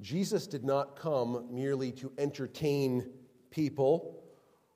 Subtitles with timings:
[0.00, 3.10] Jesus did not come merely to entertain
[3.50, 4.22] people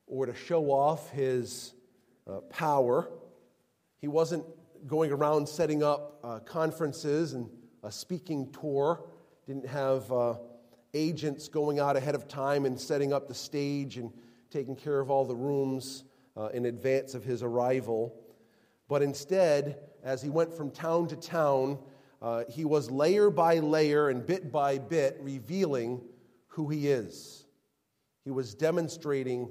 [0.07, 1.73] or to show off his
[2.27, 3.09] uh, power.
[4.01, 4.45] He wasn't
[4.87, 7.49] going around setting up uh, conferences and
[7.83, 9.07] a speaking tour,
[9.47, 10.35] didn't have uh,
[10.93, 14.13] agents going out ahead of time and setting up the stage and
[14.51, 16.05] taking care of all the rooms
[16.37, 18.15] uh, in advance of his arrival.
[18.89, 21.79] But instead, as he went from town to town,
[22.25, 26.01] uh, he was layer by layer and bit by bit revealing
[26.47, 27.45] who he is.
[28.25, 29.51] He was demonstrating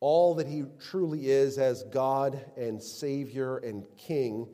[0.00, 4.48] all that he truly is as God and Savior and King.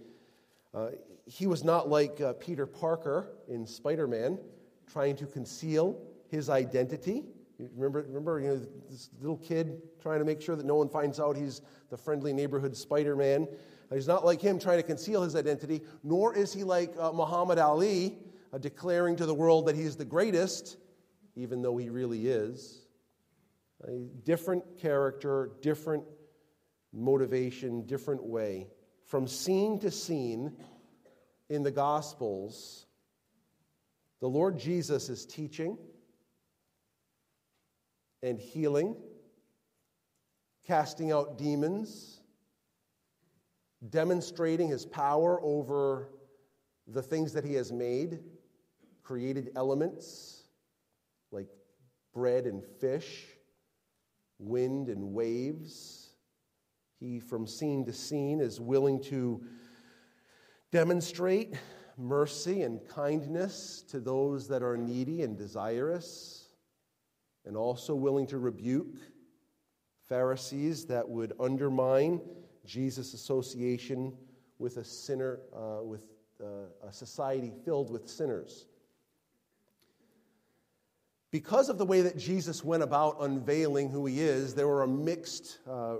[0.74, 0.88] Uh,
[1.26, 4.36] he was not like uh, Peter Parker in Spider Man,
[4.92, 5.96] trying to conceal
[6.28, 7.22] his identity.
[7.76, 11.20] Remember, remember you know, this little kid trying to make sure that no one finds
[11.20, 13.46] out he's the friendly neighborhood Spider Man.
[13.92, 17.58] He's not like him trying to conceal his identity, nor is he like uh, Muhammad
[17.58, 18.18] Ali,
[18.52, 20.76] uh, declaring to the world that he's the greatest,
[21.36, 22.86] even though he really is.
[23.84, 26.04] A different character, different
[26.92, 28.68] motivation, different way.
[29.04, 30.56] From scene to scene
[31.50, 32.86] in the Gospels,
[34.20, 35.76] the Lord Jesus is teaching
[38.22, 38.96] and healing,
[40.66, 42.20] casting out demons,
[43.90, 46.08] demonstrating his power over
[46.86, 48.20] the things that he has made,
[49.02, 50.44] created elements
[51.30, 51.48] like
[52.12, 53.26] bread and fish,
[54.38, 56.10] wind and waves.
[57.00, 59.42] He, from scene to scene, is willing to
[60.70, 61.54] demonstrate
[61.96, 66.48] mercy and kindness to those that are needy and desirous
[67.44, 68.96] and also willing to rebuke
[70.08, 72.20] Pharisees that would undermine
[72.64, 74.12] Jesus' association
[74.58, 76.04] with a sinner, uh, with
[76.42, 78.66] uh, a society filled with sinners.
[81.30, 85.58] Because of the way that Jesus went about unveiling who he is, there were mixed
[85.68, 85.96] uh,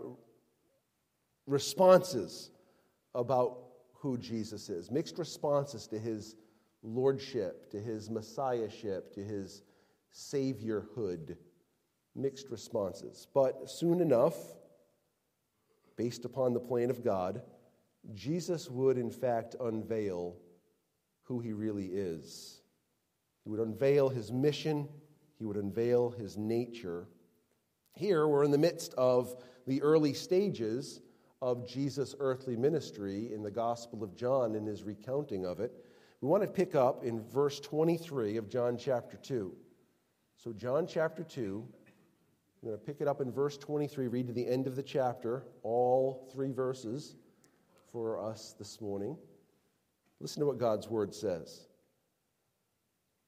[1.47, 2.50] responses
[3.15, 3.59] about
[3.94, 6.37] who Jesus is, mixed responses to his
[6.83, 9.62] lordship, to his messiahship, to his
[10.15, 11.37] saviorhood.
[12.15, 13.27] Mixed responses.
[13.34, 14.37] But soon enough,
[15.97, 17.43] based upon the plan of God,
[18.15, 20.37] Jesus would in fact unveil
[21.22, 22.60] who he really is.
[23.43, 24.88] He would unveil his mission,
[25.38, 27.09] he would unveil his nature.
[27.94, 31.00] Here, we're in the midst of the early stages
[31.41, 35.72] of Jesus' earthly ministry in the Gospel of John in his recounting of it.
[36.21, 39.55] We want to pick up in verse 23 of John chapter 2.
[40.37, 41.66] So, John chapter 2,
[42.64, 44.82] I'm going to pick it up in verse 23, read to the end of the
[44.82, 47.14] chapter, all three verses
[47.92, 49.19] for us this morning.
[50.19, 51.66] Listen to what God's word says.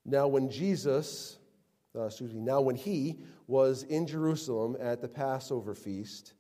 [0.07, 1.37] Now, when Jesus,
[1.95, 6.33] uh, excuse me, now when he was in Jerusalem at the Passover feast,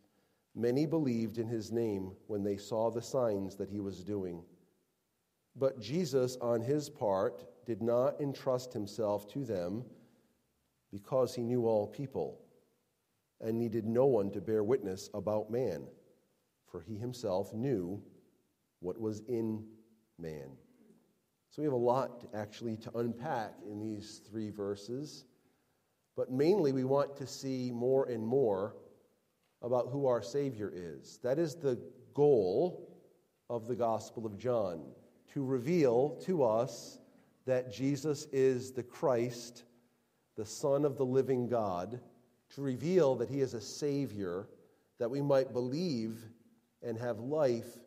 [0.55, 4.43] many believed in his name when they saw the signs that he was doing.
[5.55, 9.85] But Jesus, on his part, did not entrust himself to them
[10.91, 12.41] because he knew all people
[13.41, 15.87] and needed no one to bear witness about man,
[16.71, 18.03] for he himself knew
[18.81, 19.65] what was in
[20.19, 20.51] man.
[21.51, 25.25] So we have a lot actually to unpack in these three verses,
[26.17, 28.77] but mainly we want to see more and more
[29.63, 31.19] about who our Savior is.
[31.23, 31.79] That is the
[32.15, 32.99] goal
[33.49, 34.83] of the Gospel of John
[35.33, 36.99] to reveal to us
[37.47, 39.65] that Jesus is the Christ
[40.37, 41.99] the Son of the living God,
[42.55, 44.49] to reveal that he is a Savior,
[44.99, 46.19] that we might believe
[46.83, 47.79] and have life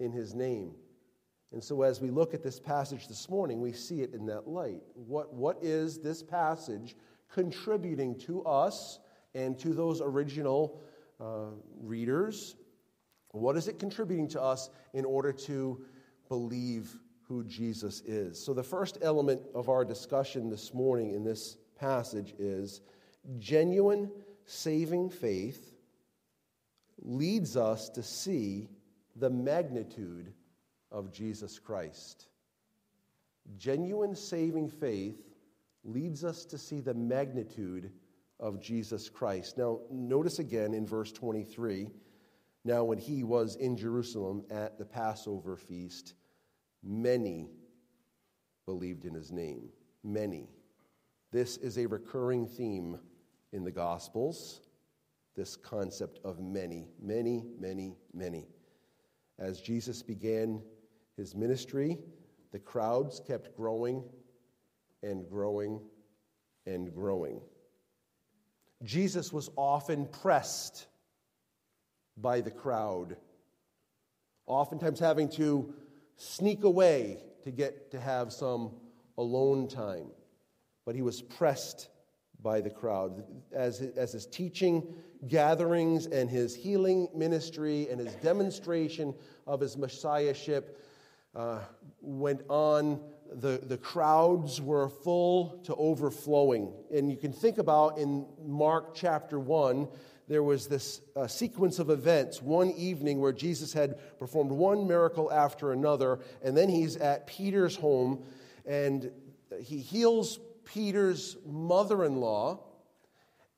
[0.00, 0.72] in his name.
[1.52, 4.48] And so, as we look at this passage this morning, we see it in that
[4.48, 4.82] light.
[4.94, 6.96] What, what is this passage
[7.32, 8.98] contributing to us
[9.34, 10.82] and to those original
[11.20, 12.56] uh, readers?
[13.30, 15.84] What is it contributing to us in order to
[16.28, 16.96] believe
[17.28, 18.42] who Jesus is?
[18.42, 22.80] So, the first element of our discussion this morning in this passage is
[23.38, 24.10] genuine
[24.44, 25.72] saving faith
[27.02, 28.68] leads us to see
[29.16, 30.32] the magnitude
[30.90, 32.28] of Jesus Christ.
[33.56, 35.20] Genuine saving faith
[35.84, 37.92] leads us to see the magnitude
[38.40, 39.56] of Jesus Christ.
[39.56, 41.90] Now, notice again in verse 23
[42.66, 46.14] now, when he was in Jerusalem at the Passover feast,
[46.82, 47.48] many
[48.66, 49.68] believed in his name.
[50.02, 50.48] Many.
[51.30, 52.98] This is a recurring theme
[53.56, 54.60] in the Gospels,
[55.34, 58.46] this concept of many, many, many, many.
[59.38, 60.62] As Jesus began
[61.16, 61.98] his ministry,
[62.52, 64.04] the crowds kept growing
[65.02, 65.80] and growing
[66.66, 67.40] and growing.
[68.84, 70.86] Jesus was often pressed
[72.18, 73.16] by the crowd,
[74.46, 75.74] oftentimes having to
[76.16, 78.70] sneak away to get to have some
[79.16, 80.08] alone time.
[80.84, 81.88] But he was pressed
[82.46, 83.24] by the crowd.
[83.52, 84.86] As, as his teaching
[85.26, 89.12] gatherings and his healing ministry and his demonstration
[89.48, 90.80] of his messiahship
[91.34, 91.58] uh,
[92.00, 93.00] went on,
[93.32, 96.72] the, the crowds were full to overflowing.
[96.94, 99.88] And you can think about in Mark chapter 1,
[100.28, 105.32] there was this uh, sequence of events one evening where Jesus had performed one miracle
[105.32, 108.22] after another, and then he's at Peter's home
[108.64, 109.10] and
[109.60, 112.60] he heals Peter's mother in law.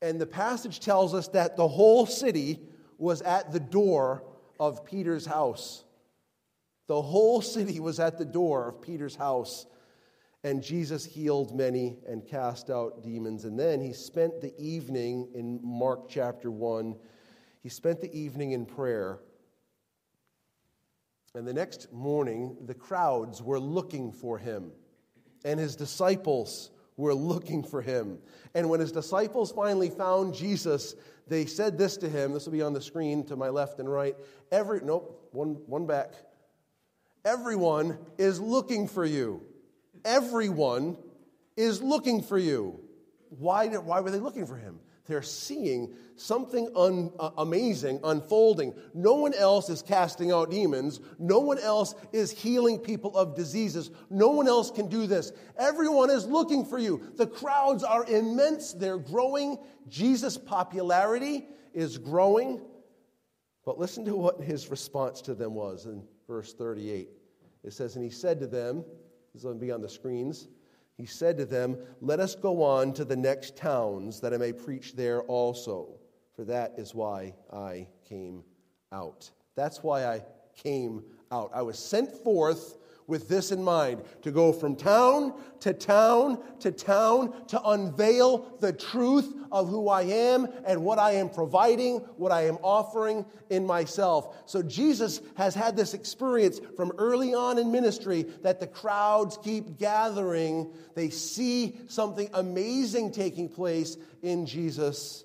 [0.00, 2.60] And the passage tells us that the whole city
[2.98, 4.22] was at the door
[4.60, 5.84] of Peter's house.
[6.86, 9.66] The whole city was at the door of Peter's house.
[10.44, 13.44] And Jesus healed many and cast out demons.
[13.44, 16.94] And then he spent the evening in Mark chapter 1,
[17.60, 19.18] he spent the evening in prayer.
[21.34, 24.70] And the next morning, the crowds were looking for him,
[25.44, 28.18] and his disciples were looking for him.
[28.54, 30.94] And when his disciples finally found Jesus,
[31.28, 32.34] they said this to him.
[32.34, 34.16] This will be on the screen to my left and right.
[34.52, 36.12] Every, nope, one, one back.
[37.24, 39.42] Everyone is looking for you.
[40.04, 40.96] Everyone
[41.56, 42.80] is looking for you.
[43.30, 44.80] Why, why were they looking for him?
[45.08, 48.74] They're seeing something un, uh, amazing unfolding.
[48.92, 51.00] No one else is casting out demons.
[51.18, 53.90] No one else is healing people of diseases.
[54.10, 55.32] No one else can do this.
[55.58, 57.00] Everyone is looking for you.
[57.16, 58.74] The crowds are immense.
[58.74, 59.56] They're growing.
[59.88, 62.60] Jesus' popularity is growing.
[63.64, 67.08] But listen to what his response to them was in verse 38.
[67.64, 68.84] It says, And he said to them,
[69.32, 70.48] this is going to be on the screens.
[70.98, 74.52] He said to them, Let us go on to the next towns that I may
[74.52, 76.00] preach there also,
[76.34, 78.42] for that is why I came
[78.90, 79.30] out.
[79.54, 80.24] That's why I
[80.56, 81.52] came out.
[81.54, 82.77] I was sent forth
[83.08, 88.72] with this in mind to go from town to town to town to unveil the
[88.72, 93.66] truth of who I am and what I am providing, what I am offering in
[93.66, 94.36] myself.
[94.46, 99.78] So Jesus has had this experience from early on in ministry that the crowds keep
[99.78, 100.72] gathering.
[100.94, 105.24] They see something amazing taking place in Jesus.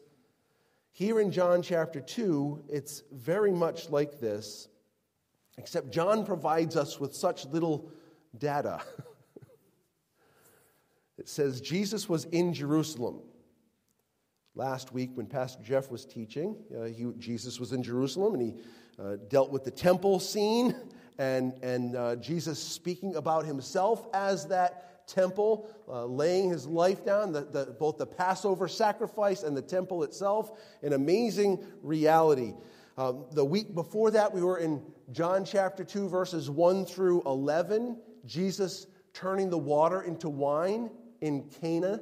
[0.94, 4.70] Here in John chapter 2, it's very much like this.
[5.58, 7.92] Except John provides us with such little
[8.38, 8.82] data.
[11.18, 13.22] it says Jesus was in Jerusalem.
[14.56, 18.56] Last week, when Pastor Jeff was teaching, uh, he, Jesus was in Jerusalem and he
[19.00, 20.76] uh, dealt with the temple scene
[21.18, 27.32] and, and uh, Jesus speaking about himself as that temple, uh, laying his life down,
[27.32, 32.54] the, the, both the Passover sacrifice and the temple itself, an amazing reality.
[32.96, 34.82] Um, the week before that, we were in
[35.12, 37.98] John chapter 2, verses 1 through 11.
[38.26, 40.92] Jesus turning the water into wine
[41.22, 42.02] in Cana.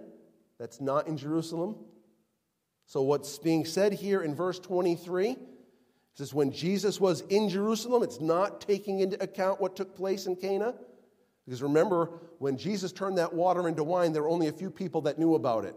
[0.60, 1.76] That's not in Jerusalem.
[2.88, 5.38] So, what's being said here in verse 23
[6.16, 10.36] says, when Jesus was in Jerusalem, it's not taking into account what took place in
[10.36, 10.76] Cana.
[11.46, 15.02] Because remember, when Jesus turned that water into wine, there were only a few people
[15.02, 15.76] that knew about it.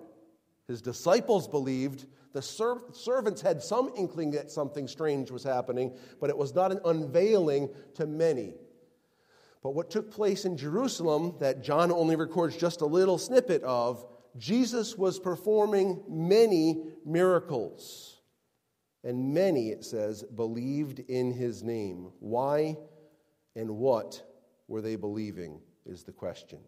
[0.69, 6.31] His disciples believed, the ser- servants had some inkling that something strange was happening, but
[6.31, 8.55] it was not an unveiling to many.
[9.63, 14.05] But what took place in Jerusalem, that John only records just a little snippet of,
[14.37, 18.21] Jesus was performing many miracles.
[19.05, 22.11] And many, it says, believed in his name.
[22.21, 22.77] Why
[23.55, 24.23] and what
[24.67, 26.59] were they believing, is the question.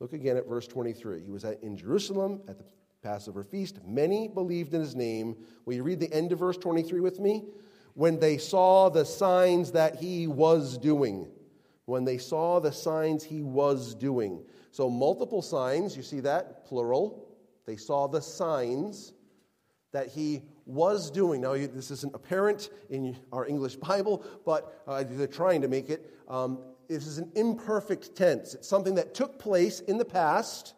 [0.00, 1.22] Look again at verse 23.
[1.22, 2.64] He was in Jerusalem at the
[3.04, 3.78] Passover feast.
[3.86, 5.36] Many believed in his name.
[5.66, 7.44] Will you read the end of verse 23 with me?
[7.92, 11.28] When they saw the signs that he was doing.
[11.84, 14.42] When they saw the signs he was doing.
[14.70, 16.64] So, multiple signs, you see that?
[16.64, 17.28] Plural.
[17.66, 19.12] They saw the signs
[19.92, 21.42] that he was doing.
[21.42, 26.18] Now, this isn't apparent in our English Bible, but uh, they're trying to make it.
[26.26, 26.58] Um,
[26.88, 28.54] this is an imperfect tense.
[28.54, 30.74] It's something that took place in the past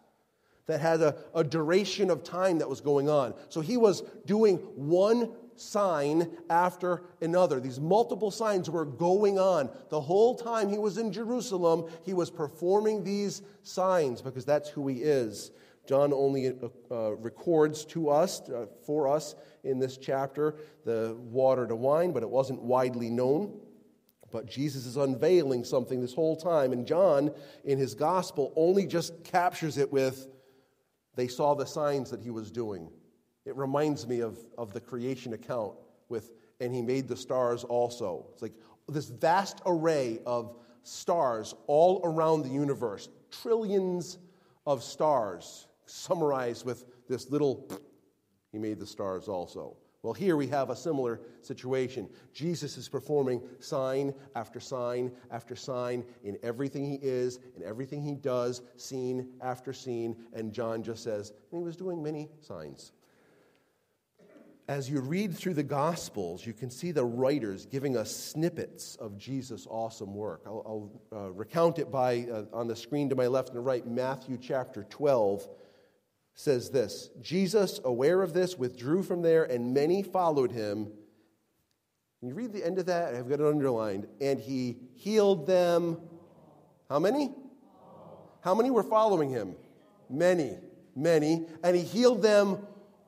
[0.67, 3.35] that had a, a duration of time that was going on.
[3.49, 7.61] So he was doing one sign after another.
[7.61, 9.71] These multiple signs were going on.
[9.89, 14.87] The whole time he was in Jerusalem, he was performing these signs because that's who
[14.89, 15.51] he is.
[15.87, 21.67] John only uh, uh, records to us, uh, for us in this chapter, the water
[21.67, 23.61] to wine, but it wasn't widely known.
[24.33, 26.73] But Jesus is unveiling something this whole time.
[26.73, 27.31] And John,
[27.65, 30.27] in his gospel, only just captures it with
[31.17, 32.91] They saw the signs that he was doing.
[33.45, 35.73] It reminds me of, of the creation account
[36.09, 36.31] with,
[36.61, 38.27] and he made the stars also.
[38.33, 38.55] It's like
[38.89, 44.19] this vast array of stars all around the universe, trillions
[44.67, 47.69] of stars, summarized with this little,
[48.53, 49.77] he made the stars also.
[50.07, 52.09] Well, here we have a similar situation.
[52.33, 58.15] Jesus is performing sign after sign after sign in everything he is, in everything he
[58.15, 60.15] does, scene after scene.
[60.33, 62.93] And John just says, and he was doing many signs.
[64.69, 69.19] As you read through the Gospels, you can see the writers giving us snippets of
[69.19, 70.43] Jesus' awesome work.
[70.47, 73.85] I'll, I'll uh, recount it by uh, on the screen to my left and right.
[73.85, 75.49] Matthew chapter 12
[76.37, 80.93] says this Jesus, aware of this, withdrew from there, and many followed him.
[82.23, 84.07] you read the end of that, I've got it underlined.
[84.21, 85.99] And he healed them.
[86.89, 87.35] How many?
[88.43, 89.57] How many were following him?
[90.09, 90.57] Many,
[90.95, 91.47] many.
[91.65, 92.59] And he healed them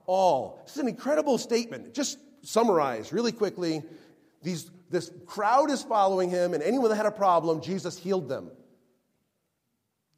[0.06, 0.62] all.
[0.64, 1.94] This is an incredible statement.
[1.94, 3.82] Just summarize really quickly.
[4.42, 8.50] These, this crowd is following him, and anyone that had a problem, Jesus healed them.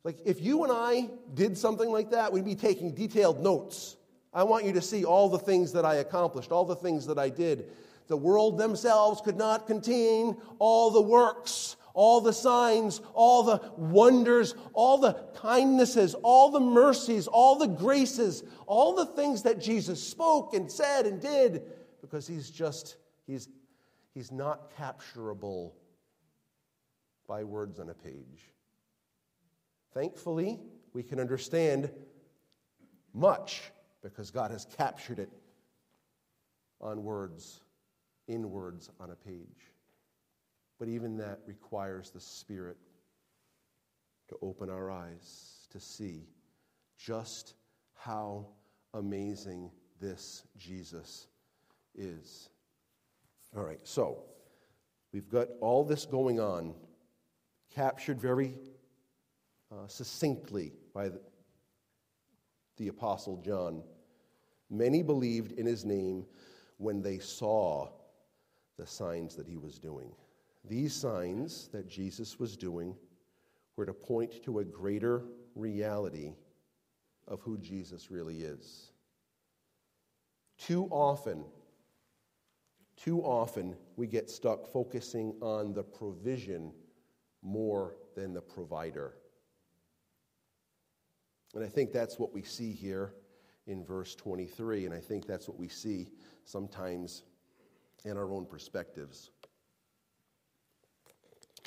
[0.03, 3.97] Like, if you and I did something like that, we'd be taking detailed notes.
[4.33, 7.19] I want you to see all the things that I accomplished, all the things that
[7.19, 7.71] I did.
[8.07, 14.55] The world themselves could not contain all the works, all the signs, all the wonders,
[14.73, 20.55] all the kindnesses, all the mercies, all the graces, all the things that Jesus spoke
[20.55, 21.63] and said and did,
[22.01, 23.49] because he's just, he's,
[24.15, 25.75] he's not capturable
[27.27, 28.51] by words on a page.
[29.93, 30.59] Thankfully,
[30.93, 31.91] we can understand
[33.13, 35.31] much because God has captured it
[36.81, 37.61] on words,
[38.29, 39.73] in words on a page.
[40.79, 42.79] But even that requires the Spirit
[44.29, 46.29] to open our eyes to see
[46.97, 47.55] just
[47.95, 48.47] how
[48.95, 49.71] amazing
[50.01, 51.27] this Jesus
[51.95, 52.49] is.
[53.57, 54.23] All right, so
[55.13, 56.75] we've got all this going on,
[57.75, 58.55] captured very
[59.73, 61.21] uh, succinctly by the,
[62.77, 63.83] the Apostle John.
[64.69, 66.27] Many believed in his name
[66.79, 67.89] when they saw
[68.79, 70.11] the signs that he was doing.
[70.65, 72.97] These signs that Jesus was doing
[73.77, 75.25] were to point to a greater
[75.55, 76.35] reality
[77.29, 78.93] of who Jesus really is.
[80.59, 81.45] Too often,
[82.97, 86.73] too often, we get stuck focusing on the provision
[87.43, 89.15] more than the provider.
[91.55, 93.15] And I think that's what we see here
[93.67, 96.09] in verse 23, and I think that's what we see
[96.45, 97.23] sometimes
[98.05, 99.31] in our own perspectives.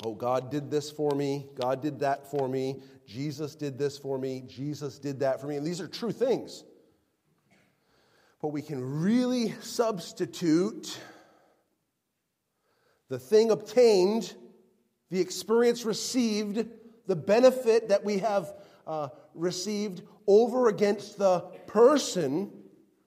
[0.02, 1.46] Oh, God did this for me.
[1.54, 2.82] God did that for me.
[3.06, 4.42] Jesus did this for me.
[4.46, 5.56] Jesus did that for me.
[5.56, 6.64] And these are true things.
[8.42, 10.98] But we can really substitute
[13.08, 14.34] the thing obtained,
[15.10, 16.66] the experience received,
[17.06, 18.52] the benefit that we have
[18.86, 22.50] uh, received over against the person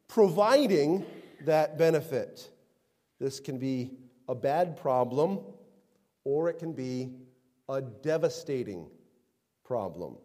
[0.07, 1.05] providing
[1.46, 2.50] that benefit.
[3.19, 3.91] This can be
[4.27, 5.39] a bad problem
[6.24, 7.12] or it can be
[7.69, 8.88] a devastating
[9.63, 10.17] problem.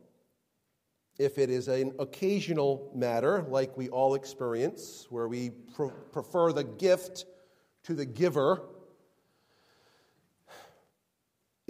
[1.18, 5.50] If it is an occasional matter, like we all experience, where we
[6.12, 7.26] prefer the gift
[7.85, 8.62] to the giver,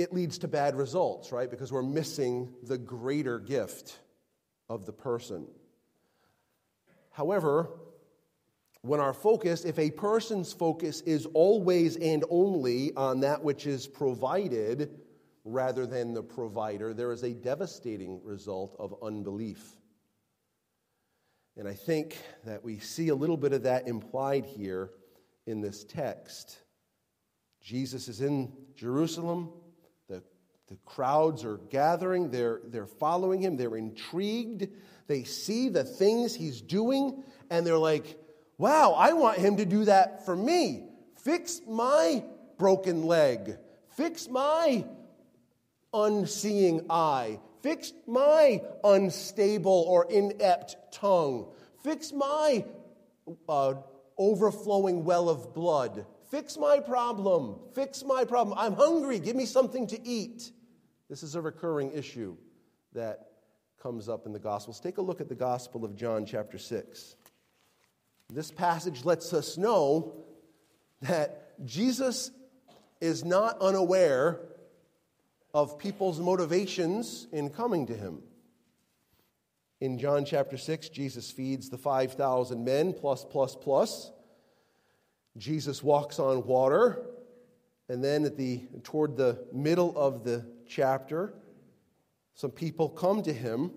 [0.03, 1.51] it leads to bad results, right?
[1.51, 3.99] Because we're missing the greater gift
[4.69, 5.47] of the person.
[7.11, 7.71] However,
[8.83, 13.87] when our focus, if a person's focus is always and only on that which is
[13.87, 14.91] provided
[15.45, 19.77] rather than the provider, there is a devastating result of unbelief.
[21.57, 24.91] And I think that we see a little bit of that implied here
[25.47, 26.59] in this text.
[27.61, 29.53] Jesus is in Jerusalem.
[30.69, 34.69] The crowds are gathering, they're, they're following him, they're intrigued.
[35.07, 38.19] They see the things he's doing, and they're like,
[38.59, 40.85] wow, I want him to do that for me.
[41.16, 42.25] Fix my
[42.59, 43.59] broken leg,
[43.97, 44.85] fix my
[45.92, 51.52] unseeing eye, fix my unstable or inept tongue,
[51.83, 52.64] fix my
[53.49, 53.75] uh,
[54.16, 56.07] overflowing well of blood.
[56.33, 57.57] Fix my problem.
[57.75, 58.59] Fix my problem.
[58.59, 59.19] I'm hungry.
[59.19, 60.51] Give me something to eat.
[61.11, 62.39] This is a recurring issue
[62.95, 63.33] that
[63.83, 64.81] comes up in the Gospels.
[64.81, 67.17] Take a look at the Gospel of John, chapter 6.
[68.33, 70.25] This passage lets us know
[71.03, 72.31] that Jesus
[73.03, 74.41] is not unaware
[75.53, 78.23] of people's motivations in coming to him.
[79.83, 84.12] In John chapter 6, Jesus feeds the 5,000 men, plus, plus, plus.
[85.37, 87.07] Jesus walks on water.
[87.89, 91.35] And then at the, toward the middle of the chapter,
[92.35, 93.71] some people come to him.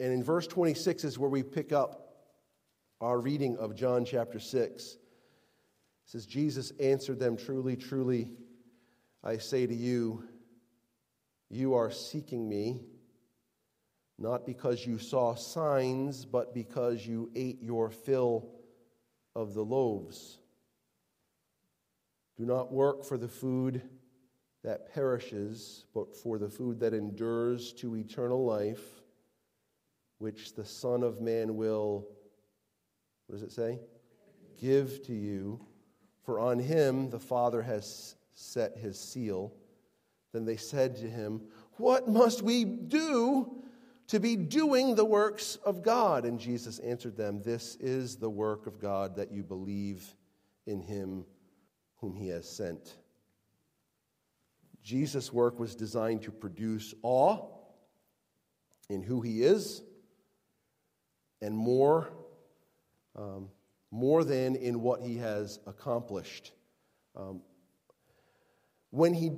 [0.00, 2.06] And in verse 26 is where we pick up
[3.00, 4.84] our reading of John chapter 6.
[4.84, 5.00] It
[6.04, 8.30] says, Jesus answered them, Truly, truly,
[9.24, 10.24] I say to you,
[11.50, 12.80] you are seeking me
[14.18, 18.48] not because you saw signs, but because you ate your fill
[19.34, 20.38] of the loaves.
[22.36, 23.82] Do not work for the food
[24.62, 28.82] that perishes, but for the food that endures to eternal life,
[30.18, 32.06] which the Son of Man will,
[33.26, 33.78] what does it say?
[34.60, 35.60] Give to you.
[36.24, 39.52] For on him the Father has set his seal.
[40.32, 41.42] Then they said to him,
[41.76, 43.62] What must we do
[44.08, 46.24] to be doing the works of God.
[46.24, 50.14] And Jesus answered them, This is the work of God, that you believe
[50.66, 51.24] in him
[51.96, 52.96] whom he has sent.
[54.82, 57.44] Jesus' work was designed to produce awe
[58.88, 59.82] in who he is
[61.42, 62.08] and more,
[63.16, 63.48] um,
[63.90, 66.52] more than in what he has accomplished.
[67.16, 67.40] Um,
[68.90, 69.32] when he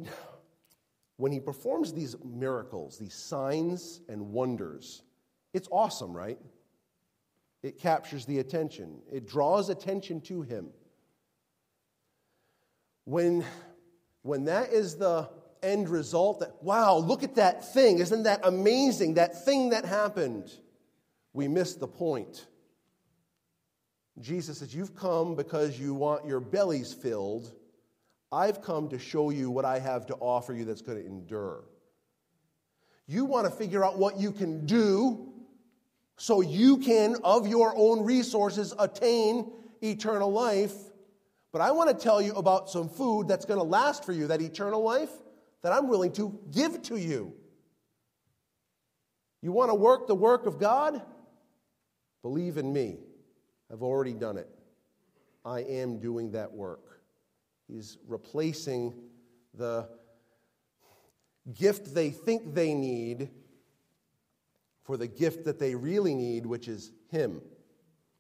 [1.17, 5.03] when he performs these miracles, these signs and wonders,
[5.53, 6.39] it's awesome, right?
[7.63, 10.69] It captures the attention, it draws attention to him.
[13.09, 13.43] When,
[14.23, 15.31] when that is the
[15.63, 19.15] end result, that, wow, look at that thing, isn't that amazing?
[19.15, 20.53] That thing that happened,
[21.33, 22.47] we miss the point.
[24.21, 27.53] Jesus says, You've come because you want your bellies filled
[28.31, 31.65] I've come to show you what I have to offer you that's going to endure.
[33.07, 35.33] You want to figure out what you can do
[36.19, 39.51] so you can, of your own resources, attain
[39.83, 40.75] eternal life.
[41.53, 44.27] But I want to tell you about some food that's going to last for you,
[44.27, 45.11] that eternal life
[45.63, 47.33] that I'm willing to give to you.
[49.41, 51.01] You want to work the work of God?
[52.23, 52.99] Believe in me.
[53.73, 54.49] I've already done it.
[55.45, 57.03] I am doing that work.
[57.69, 58.95] He's replacing
[59.55, 59.89] the
[61.55, 63.31] gift they think they need
[64.85, 67.41] for the gift that they really need, which is Him,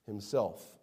[0.07, 0.78] Himself.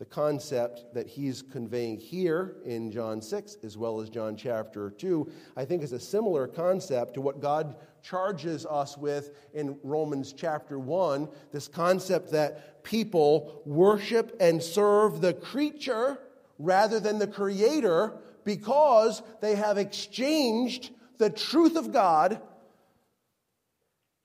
[0.00, 5.30] The concept that he's conveying here in John 6, as well as John chapter 2,
[5.58, 10.78] I think is a similar concept to what God charges us with in Romans chapter
[10.78, 11.28] 1.
[11.52, 16.18] This concept that people worship and serve the creature
[16.58, 22.40] rather than the Creator because they have exchanged the truth of God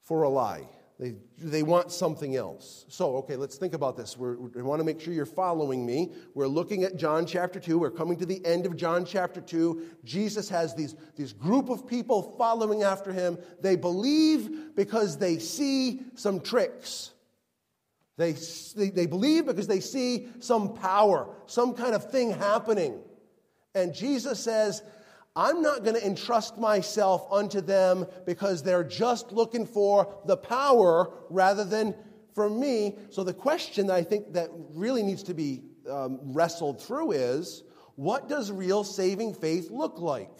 [0.03, 0.69] for a lie.
[0.97, 2.85] They, they want something else.
[2.87, 4.17] So, okay, let's think about this.
[4.17, 6.13] We're, we want to make sure you're following me.
[6.33, 7.77] We're looking at John chapter 2.
[7.77, 9.81] We're coming to the end of John chapter 2.
[10.05, 13.37] Jesus has these, these group of people following after him.
[13.59, 17.11] They believe because they see some tricks.
[18.17, 18.31] They,
[18.77, 23.01] they, they believe because they see some power, some kind of thing happening.
[23.73, 24.81] And Jesus says,
[25.35, 31.11] I'm not going to entrust myself unto them because they're just looking for the power
[31.29, 31.93] rather than
[32.33, 32.97] for me.
[33.09, 37.63] So the question that I think that really needs to be um, wrestled through is
[37.95, 40.31] what does real saving faith look like?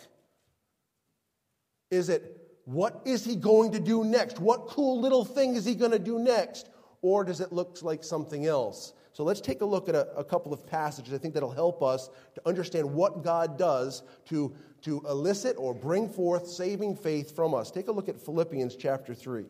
[1.92, 4.40] Is it what is he going to do next?
[4.40, 6.70] What cool little thing is he going to do next?
[7.06, 8.94] or does it look like something else?
[9.14, 11.84] So let's take a look at a, a, couple of passages I think that'll help
[11.84, 14.56] us to understand what God does to,
[14.86, 17.70] to elicit or bring forth saving faith from us.
[17.70, 19.46] Take a look at Philippians chapter 3.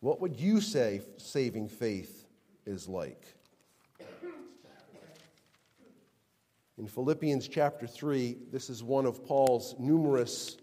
[0.00, 2.26] What would you say saving faith
[2.64, 3.24] is like?
[6.78, 10.58] In Philippians chapter 3, this is one of Paul's numerous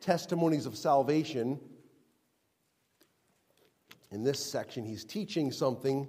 [0.00, 1.58] testimonies of salvation
[4.12, 6.06] in this section, he's teaching something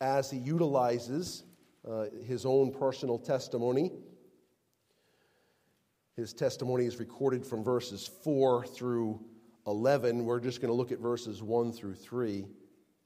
[0.00, 1.44] as he utilizes
[1.88, 3.92] uh, his own personal testimony.
[6.16, 9.20] His testimony is recorded from verses 4 through
[9.66, 10.24] 11.
[10.24, 12.46] We're just going to look at verses 1 through 3,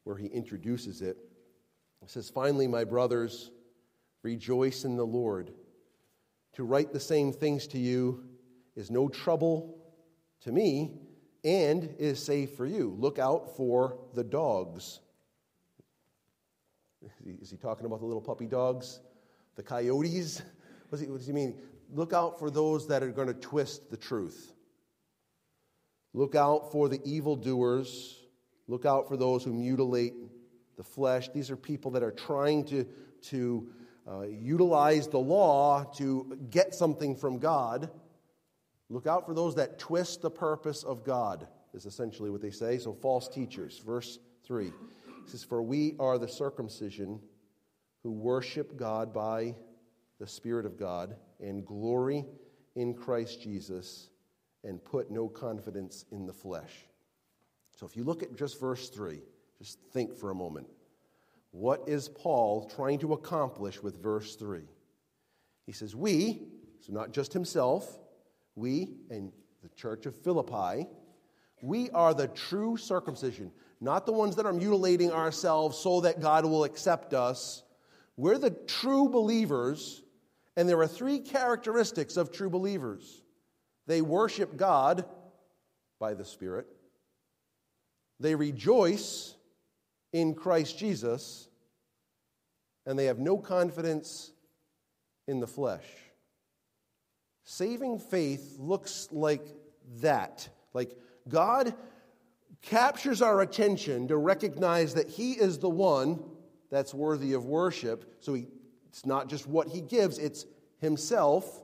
[0.05, 1.17] where he introduces it.
[2.01, 3.51] He says, Finally, my brothers,
[4.23, 5.51] rejoice in the Lord.
[6.55, 8.25] To write the same things to you
[8.77, 9.79] is no trouble
[10.43, 11.01] to me
[11.45, 12.95] and is safe for you.
[12.99, 15.01] Look out for the dogs.
[17.25, 19.01] Is he talking about the little puppy dogs?
[19.57, 20.43] The coyotes?
[20.91, 21.55] What does he, what does he mean?
[21.93, 24.53] Look out for those that are going to twist the truth.
[26.13, 28.17] Look out for the evildoers.
[28.69, 30.15] Look out for those who mutilate
[30.77, 31.29] the flesh.
[31.29, 32.87] These are people that are trying to,
[33.23, 33.69] to
[34.09, 37.91] uh, utilize the law to get something from God.
[38.89, 42.79] Look out for those that twist the purpose of God, is essentially what they say.
[42.79, 43.79] So, false teachers.
[43.79, 44.73] Verse 3 it
[45.27, 47.21] says, For we are the circumcision
[48.03, 49.55] who worship God by
[50.19, 52.25] the Spirit of God and glory
[52.75, 54.11] in Christ Jesus
[54.65, 56.87] and put no confidence in the flesh.
[57.77, 59.21] So if you look at just verse 3,
[59.59, 60.67] just think for a moment.
[61.53, 64.63] What is Paul trying to accomplish with verse 3?
[65.67, 66.43] He says, We,
[66.81, 67.99] so not just himself,
[68.55, 70.87] we and the church of Philippi,
[71.63, 76.45] we are the true circumcision, not the ones that are mutilating ourselves so that God
[76.45, 77.63] will accept us.
[78.17, 80.03] We're the true believers,
[80.61, 83.23] and there are three characteristics of true believers
[83.87, 85.07] they worship God
[85.99, 86.67] by the Spirit,
[88.21, 89.37] they rejoice
[90.13, 91.49] in Christ Jesus,
[92.85, 94.33] and they have no confidence
[95.27, 95.87] in the flesh.
[97.45, 99.47] Saving faith looks like
[100.03, 100.47] that.
[100.75, 100.95] Like
[101.27, 101.73] God
[102.61, 106.23] captures our attention to recognize that He is the one
[106.71, 108.19] that's worthy of worship.
[108.21, 108.47] So he,
[108.91, 110.45] it's not just what He gives, it's
[110.81, 111.63] Himself.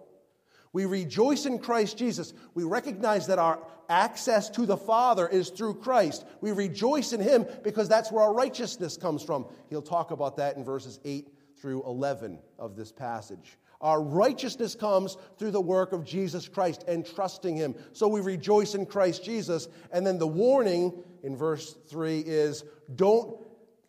[0.73, 2.33] We rejoice in Christ Jesus.
[2.55, 3.59] We recognize that our
[3.89, 6.25] access to the Father is through Christ.
[6.41, 9.47] We rejoice in Him because that's where our righteousness comes from.
[9.71, 11.29] He'll talk about that in verses 8
[11.61, 13.59] through 11 of this passage.
[13.81, 17.75] Our righteousness comes through the work of Jesus Christ and trusting Him.
[17.93, 19.69] So we rejoice in Christ Jesus.
[19.93, 20.93] And then the warning
[21.25, 23.37] in verse 3 is don't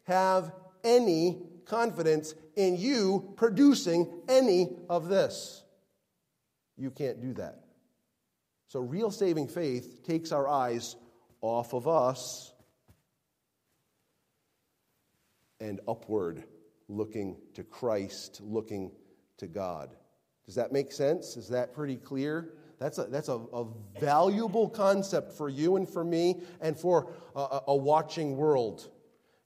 [0.04, 5.63] have any confidence in you producing any of this.
[6.76, 7.63] You can't do that.
[8.67, 10.98] So, real saving faith takes our eyes
[11.41, 12.52] off of us
[15.60, 16.43] and upward,
[16.89, 18.91] looking to Christ, looking
[19.38, 19.96] to God.
[20.46, 21.38] Does that make sense?
[21.38, 22.54] Is that pretty clear?
[22.80, 23.65] That's a, that's a, a
[24.00, 28.89] valuable concept for you and for me and for a, a watching world.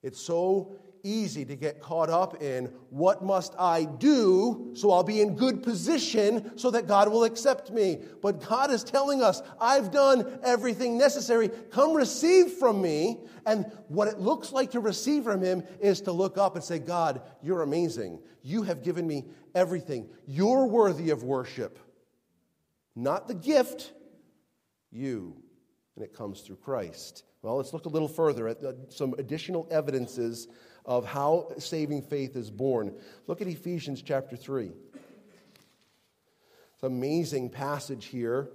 [0.04, 5.21] It's so easy to get caught up in what must I do so I'll be
[5.21, 7.99] in good position so that God will accept me.
[8.21, 11.49] But God is telling us, I've done everything necessary.
[11.71, 13.19] Come receive from me.
[13.45, 16.79] And what it looks like to receive from Him is to look up and say,
[16.79, 18.19] God, you're amazing.
[18.43, 20.09] You have given me everything.
[20.27, 21.79] You're worthy of worship.
[22.95, 23.93] Not the gift,
[24.91, 25.35] you.
[25.95, 27.23] And it comes through Christ.
[27.41, 30.47] Well, let's look a little further at uh, some additional evidences
[30.86, 32.94] of how saving faith is born.
[33.28, 34.72] Look at Ephesians chapter 3.
[36.74, 38.50] It's an amazing passage here.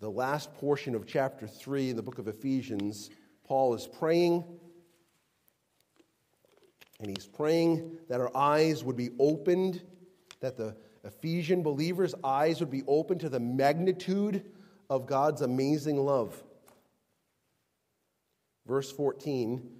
[0.00, 3.10] The last portion of chapter 3 in the book of Ephesians,
[3.44, 4.44] Paul is praying,
[7.00, 9.82] and he's praying that our eyes would be opened,
[10.40, 14.50] that the Ephesian believers' eyes would be open to the magnitude
[14.88, 16.42] of God's amazing love.
[18.66, 19.79] Verse 14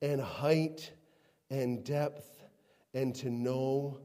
[0.00, 0.92] and height
[1.50, 2.28] and depth,
[2.94, 3.98] and to know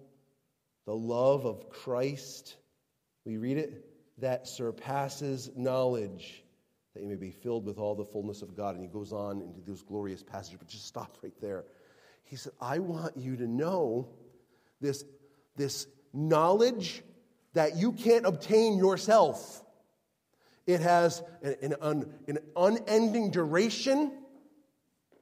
[0.85, 2.55] the love of Christ.
[3.25, 3.85] We read it
[4.19, 6.43] that surpasses knowledge,
[6.93, 8.75] that you may be filled with all the fullness of God.
[8.75, 11.65] And he goes on into those glorious passages, but just stop right there.
[12.23, 14.09] He said, I want you to know
[14.79, 15.03] this,
[15.55, 17.03] this knowledge
[17.53, 19.63] that you can't obtain yourself.
[20.65, 24.11] It has an, an, an unending duration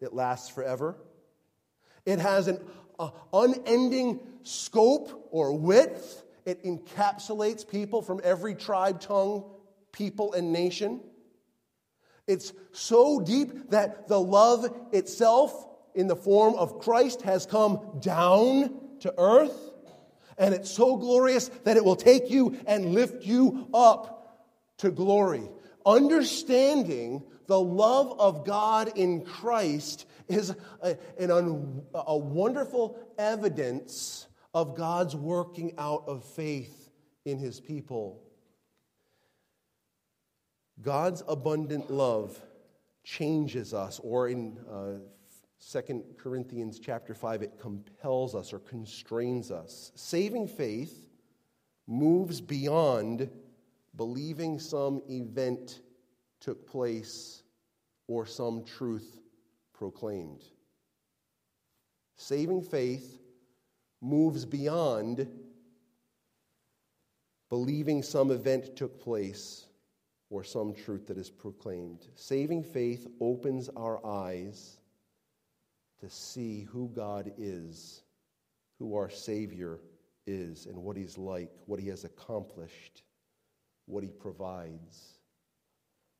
[0.01, 0.97] it lasts forever.
[2.05, 2.59] It has an
[2.99, 6.23] uh, unending scope or width.
[6.45, 9.43] It encapsulates people from every tribe, tongue,
[9.91, 11.01] people, and nation.
[12.27, 18.79] It's so deep that the love itself, in the form of Christ, has come down
[19.01, 19.57] to earth.
[20.37, 25.47] And it's so glorious that it will take you and lift you up to glory.
[25.85, 35.15] Understanding the love of God in Christ is a, an, a wonderful evidence of God's
[35.15, 36.89] working out of faith
[37.25, 38.21] in his people.
[40.81, 42.39] God's abundant love
[43.03, 44.99] changes us, or in uh,
[45.71, 49.91] 2 Corinthians chapter 5, it compels us or constrains us.
[49.95, 51.07] Saving faith
[51.87, 53.29] moves beyond
[53.95, 55.81] believing some event
[56.41, 57.43] took place
[58.07, 59.19] or some truth
[59.73, 60.43] proclaimed.
[62.17, 63.21] Saving faith
[64.01, 65.27] moves beyond
[67.49, 69.65] believing some event took place
[70.29, 72.07] or some truth that is proclaimed.
[72.15, 74.77] Saving faith opens our eyes
[75.99, 78.03] to see who God is,
[78.79, 79.79] who our Savior
[80.25, 83.03] is, and what He's like, what He has accomplished,
[83.85, 85.19] what He provides.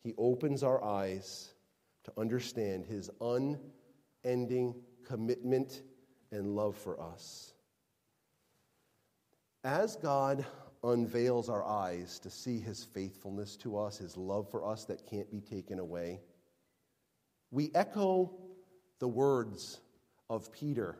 [0.03, 1.53] He opens our eyes
[2.03, 5.83] to understand His unending commitment
[6.31, 7.53] and love for us.
[9.63, 10.45] As God
[10.83, 15.29] unveils our eyes to see his faithfulness to us, his love for us that can't
[15.29, 16.19] be taken away.
[17.51, 18.31] We echo
[18.99, 19.81] the words
[20.29, 20.97] of Peter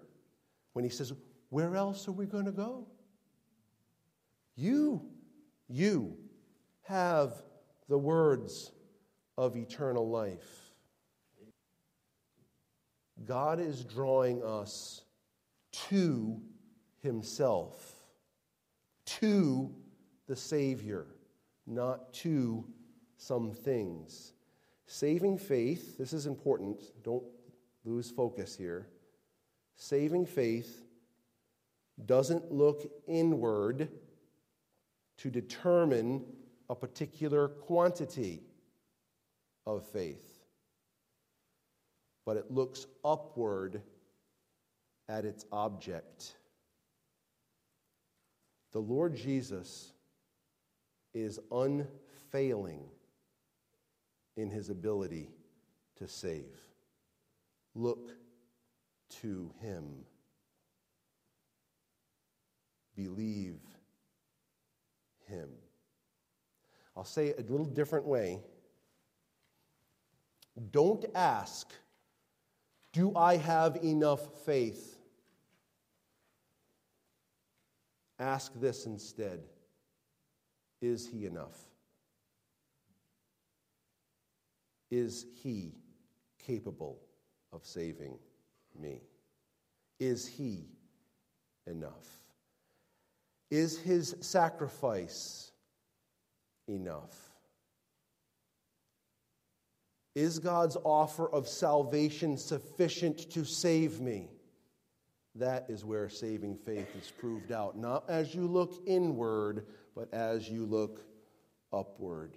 [0.74, 1.14] when he says,
[1.50, 2.86] Where else are we going to go?
[4.56, 5.02] You,
[5.68, 6.18] you
[6.84, 7.34] have
[7.90, 8.72] the words
[9.42, 10.72] of eternal life.
[13.26, 15.02] God is drawing us
[15.90, 16.40] to
[17.02, 17.96] himself
[19.04, 19.74] to
[20.28, 21.08] the Savior,
[21.66, 22.64] not to
[23.18, 24.34] some things.
[24.86, 27.24] Saving faith, this is important, don't
[27.84, 28.90] lose focus here.
[29.76, 30.86] Saving faith
[32.06, 33.90] doesn't look inward
[35.18, 36.26] to determine
[36.70, 38.44] a particular quantity
[39.66, 40.44] of faith,
[42.26, 43.82] but it looks upward
[45.08, 46.36] at its object.
[48.72, 49.92] The Lord Jesus
[51.14, 52.84] is unfailing
[54.38, 55.30] in his ability
[55.98, 56.56] to save.
[57.76, 58.12] Look
[59.22, 60.06] to him.
[62.96, 63.60] Believe
[65.28, 65.50] him.
[66.96, 68.40] I'll say it a little different way.
[70.72, 71.72] Don't ask,
[72.92, 74.98] Do I have enough faith?
[78.20, 79.42] Ask this instead
[80.82, 81.58] Is he enough?
[84.90, 85.74] Is he
[86.46, 87.00] capable
[87.54, 88.18] of saving
[88.78, 89.02] me?
[90.00, 90.66] Is he
[91.66, 92.08] enough?
[93.50, 95.52] Is his sacrifice
[96.68, 97.31] enough?
[100.16, 104.30] Is God's offer of salvation sufficient to save me?
[105.36, 110.50] That is where saving faith is proved out, not as you look inward, but as
[110.50, 111.06] you look
[111.72, 112.36] upward.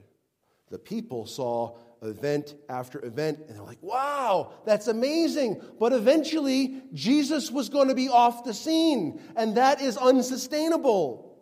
[0.71, 5.61] The people saw event after event, and they're like, wow, that's amazing.
[5.81, 11.37] But eventually, Jesus was going to be off the scene, and that is unsustainable.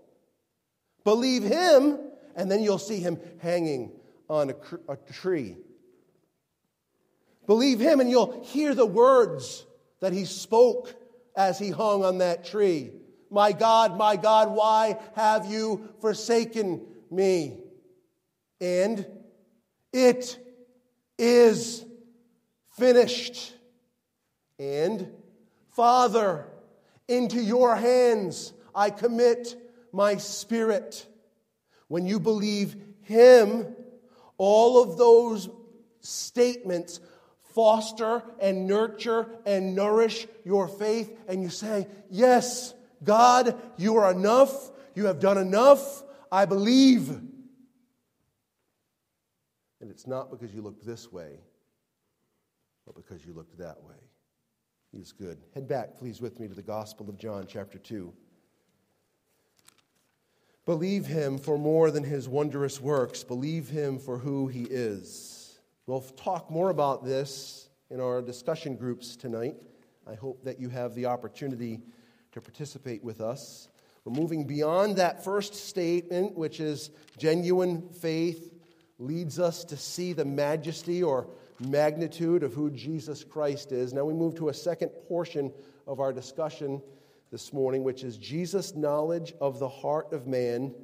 [1.04, 1.98] Believe him,
[2.34, 3.92] and then you'll see him hanging
[4.28, 4.54] on
[4.88, 5.56] a, tree.
[7.46, 9.66] Believe him, and you'll hear the words
[10.00, 10.94] that he spoke
[11.36, 12.92] as he hung on that tree.
[13.30, 17.58] My God, my God, why have you forsaken me?
[18.60, 19.06] And
[19.92, 20.38] it
[21.18, 21.84] is
[22.76, 23.54] finished.
[24.58, 25.08] And
[25.70, 26.46] Father,
[27.08, 29.56] into your hands I commit
[29.92, 31.06] my spirit.
[31.88, 33.74] When you believe him,
[34.38, 35.48] all of those
[36.00, 37.00] statements
[37.54, 44.70] foster and nurture and nourish your faith, and you say, Yes, God, you are enough.
[44.94, 46.02] You have done enough.
[46.30, 47.08] I believe.
[49.80, 51.40] And it's not because you looked this way,
[52.86, 53.96] but because you looked that way.
[54.92, 55.38] He's good.
[55.54, 58.12] Head back, please, with me to the Gospel of John, chapter 2.
[60.64, 65.31] Believe him for more than his wondrous works, believe him for who he is.
[65.92, 69.56] We'll talk more about this in our discussion groups tonight.
[70.10, 71.82] I hope that you have the opportunity
[72.32, 73.68] to participate with us.
[74.06, 78.54] We're moving beyond that first statement, which is genuine faith
[78.98, 81.28] leads us to see the majesty or
[81.60, 83.92] magnitude of who Jesus Christ is.
[83.92, 85.52] Now we move to a second portion
[85.86, 86.80] of our discussion
[87.30, 90.74] this morning, which is Jesus' knowledge of the heart of man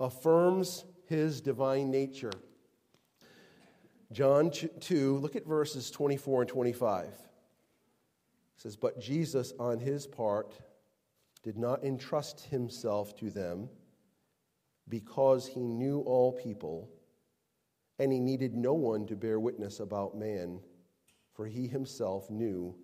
[0.00, 2.32] affirms his divine nature.
[4.12, 7.04] John 2, look at verses 24 and 25.
[7.06, 7.12] It
[8.56, 10.54] says, But Jesus, on his part,
[11.42, 13.68] did not entrust himself to them
[14.88, 16.88] because he knew all people
[17.98, 20.60] and he needed no one to bear witness about man,
[21.34, 22.74] for he himself knew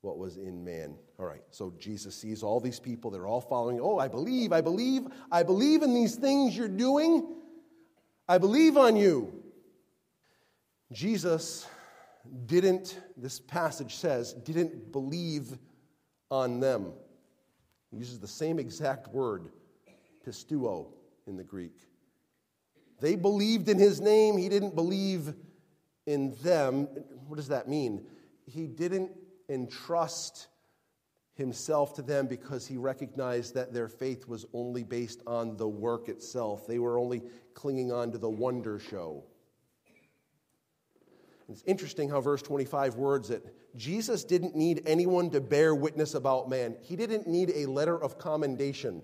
[0.00, 0.96] what was in man.
[1.18, 3.10] All right, so Jesus sees all these people.
[3.10, 3.80] They're all following.
[3.80, 7.34] Oh, I believe, I believe, I believe in these things you're doing.
[8.28, 9.45] I believe on you.
[10.92, 11.66] Jesus
[12.46, 15.58] didn't, this passage says, didn't believe
[16.30, 16.92] on them.
[17.90, 19.50] He uses the same exact word,
[20.26, 20.88] pisteuo,
[21.26, 21.76] in the Greek.
[23.00, 25.34] They believed in his name, he didn't believe
[26.06, 26.88] in them.
[27.26, 28.06] What does that mean?
[28.46, 29.10] He didn't
[29.48, 30.46] entrust
[31.34, 36.08] himself to them because he recognized that their faith was only based on the work
[36.08, 36.66] itself.
[36.66, 37.22] They were only
[37.54, 39.24] clinging on to the wonder show.
[41.48, 43.54] It's interesting how verse 25 words it.
[43.76, 46.76] Jesus didn't need anyone to bear witness about man.
[46.82, 49.02] He didn't need a letter of commendation.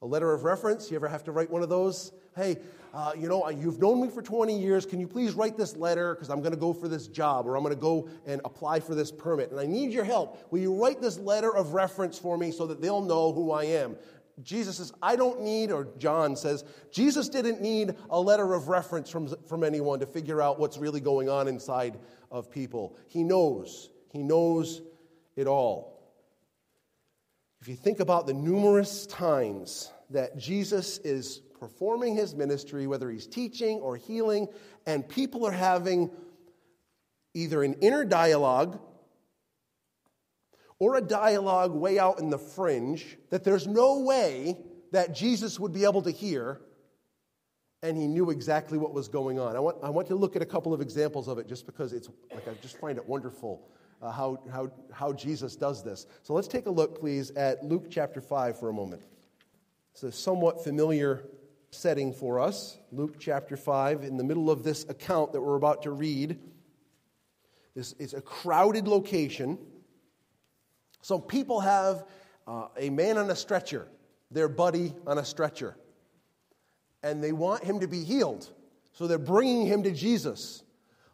[0.00, 2.12] A letter of reference, you ever have to write one of those?
[2.36, 2.58] Hey,
[2.92, 4.86] uh, you know, you've known me for 20 years.
[4.86, 7.56] Can you please write this letter because I'm going to go for this job or
[7.56, 10.46] I'm going to go and apply for this permit and I need your help.
[10.50, 13.64] Will you write this letter of reference for me so that they'll know who I
[13.64, 13.96] am?
[14.42, 19.08] Jesus says, I don't need, or John says, Jesus didn't need a letter of reference
[19.08, 21.98] from, from anyone to figure out what's really going on inside
[22.30, 22.96] of people.
[23.08, 23.90] He knows.
[24.10, 24.82] He knows
[25.36, 25.94] it all.
[27.60, 33.26] If you think about the numerous times that Jesus is performing his ministry, whether he's
[33.26, 34.48] teaching or healing,
[34.84, 36.10] and people are having
[37.34, 38.80] either an inner dialogue
[40.84, 44.58] or a dialogue way out in the fringe that there's no way
[44.92, 46.60] that Jesus would be able to hear,
[47.82, 49.56] and he knew exactly what was going on.
[49.56, 51.94] I want, I want to look at a couple of examples of it just because
[51.94, 53.66] it's like I just find it wonderful
[54.02, 56.06] uh, how, how, how Jesus does this.
[56.22, 59.04] So let's take a look, please, at Luke chapter 5 for a moment.
[59.92, 61.24] It's a somewhat familiar
[61.70, 62.76] setting for us.
[62.92, 66.38] Luke chapter 5, in the middle of this account that we're about to read.
[67.74, 69.56] This is a crowded location.
[71.04, 72.06] So people have
[72.46, 73.86] uh, a man on a stretcher,
[74.30, 75.76] their buddy on a stretcher,
[77.02, 78.48] and they want him to be healed.
[78.94, 80.62] So they're bringing him to Jesus.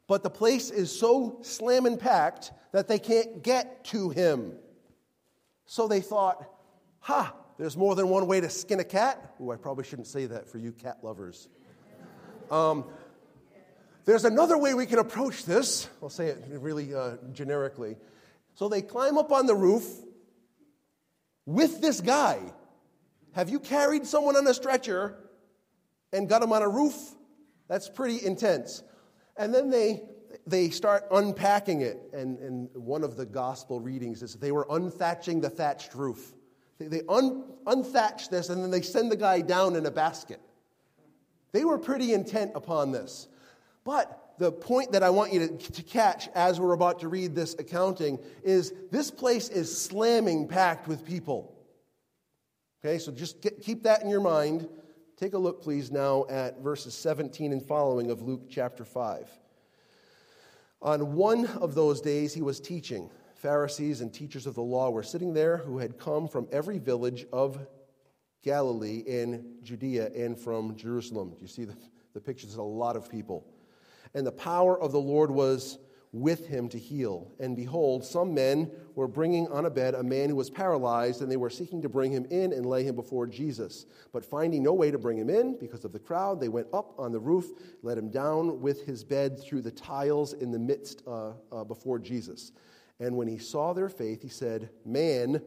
[0.07, 4.53] But the place is so slamming packed that they can't get to him.
[5.66, 6.48] So they thought,
[7.00, 9.35] ha, there's more than one way to skin a cat.
[9.42, 11.48] Ooh, I probably shouldn't say that for you cat lovers.
[12.48, 12.85] Um,
[14.05, 15.88] there's another way we can approach this.
[16.00, 17.96] I'll say it really uh, generically.
[18.60, 19.86] So they climb up on the roof
[21.46, 22.40] with this guy.
[23.32, 25.16] Have you carried someone on a stretcher
[26.12, 26.94] and got him on a roof?
[27.68, 28.82] That's pretty intense.
[29.38, 30.02] And then they,
[30.46, 32.02] they start unpacking it.
[32.12, 36.34] And, and one of the gospel readings is they were unthatching the thatched roof.
[36.78, 40.42] They, they un, unthatch this and then they send the guy down in a basket.
[41.52, 43.26] They were pretty intent upon this.
[43.84, 47.35] But the point that I want you to, to catch as we're about to read
[47.35, 51.55] this accounting is this place is slamming packed with people.
[52.83, 54.66] Okay, so just get, keep that in your mind.
[55.18, 59.29] Take a look, please, now at verses 17 and following of Luke chapter 5.
[60.81, 63.11] On one of those days, he was teaching.
[63.35, 67.26] Pharisees and teachers of the law were sitting there who had come from every village
[67.31, 67.59] of
[68.42, 71.35] Galilee and Judea and from Jerusalem.
[71.35, 71.76] Do you see the,
[72.14, 72.55] the pictures?
[72.55, 73.46] A lot of people.
[74.14, 75.78] And the power of the Lord was
[76.12, 77.30] with him to heal.
[77.38, 81.30] And behold, some men were bringing on a bed a man who was paralyzed, and
[81.30, 83.86] they were seeking to bring him in and lay him before Jesus.
[84.12, 86.94] But finding no way to bring him in because of the crowd, they went up
[86.98, 87.46] on the roof,
[87.82, 91.98] let him down with his bed through the tiles in the midst uh, uh, before
[91.98, 92.52] Jesus.
[92.98, 95.40] And when he saw their faith, he said, Man,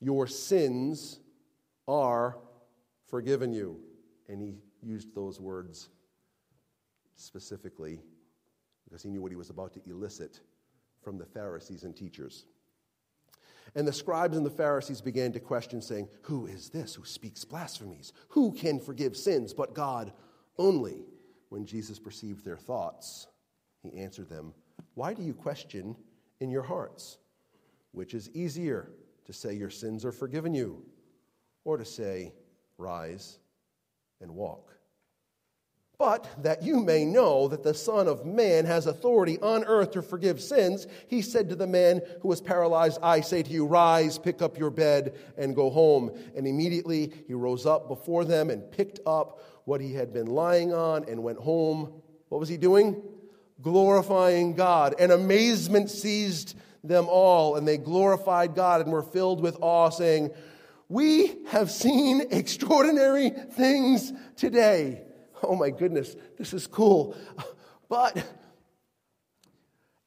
[0.00, 1.20] your sins
[1.86, 2.38] are
[3.08, 3.78] forgiven you.
[4.28, 5.90] And he used those words
[7.20, 8.00] specifically
[8.84, 10.40] because he knew what he was about to elicit
[11.02, 12.46] from the Pharisees and teachers.
[13.74, 17.44] And the scribes and the Pharisees began to question, saying, Who is this who speaks
[17.44, 18.12] blasphemies?
[18.30, 20.12] Who can forgive sins but God
[20.58, 21.04] only?
[21.50, 23.26] When Jesus perceived their thoughts,
[23.82, 24.54] he answered them,
[24.94, 25.96] Why do you question
[26.40, 27.18] in your hearts?
[27.92, 28.90] Which is easier,
[29.26, 30.84] to say, Your sins are forgiven you,
[31.64, 32.32] or to say,
[32.76, 33.38] Rise
[34.20, 34.79] and walk?
[36.00, 40.00] But that you may know that the Son of Man has authority on earth to
[40.00, 44.16] forgive sins, he said to the man who was paralyzed, I say to you, rise,
[44.16, 46.10] pick up your bed, and go home.
[46.34, 50.72] And immediately he rose up before them and picked up what he had been lying
[50.72, 51.92] on and went home.
[52.30, 53.02] What was he doing?
[53.60, 54.94] Glorifying God.
[54.98, 60.30] And amazement seized them all, and they glorified God and were filled with awe, saying,
[60.88, 65.02] We have seen extraordinary things today.
[65.42, 67.16] Oh my goodness, this is cool.
[67.88, 68.24] But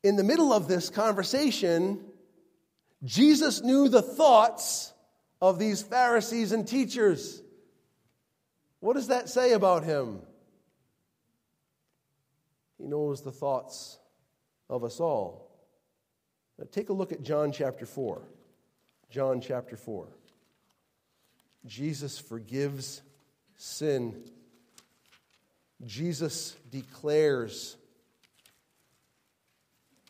[0.04, 2.04] in the middle of this conversation,
[3.04, 4.94] Jesus knew the thoughts
[5.42, 7.42] of these Pharisees and teachers.
[8.80, 10.22] What does that say about him?
[12.78, 13.98] He knows the thoughts
[14.70, 15.50] of us all.
[16.58, 18.22] Now take a look at John chapter 4.
[19.10, 20.08] John chapter 4.
[21.66, 23.02] Jesus forgives
[23.56, 24.24] sin.
[25.86, 27.78] Jesus declares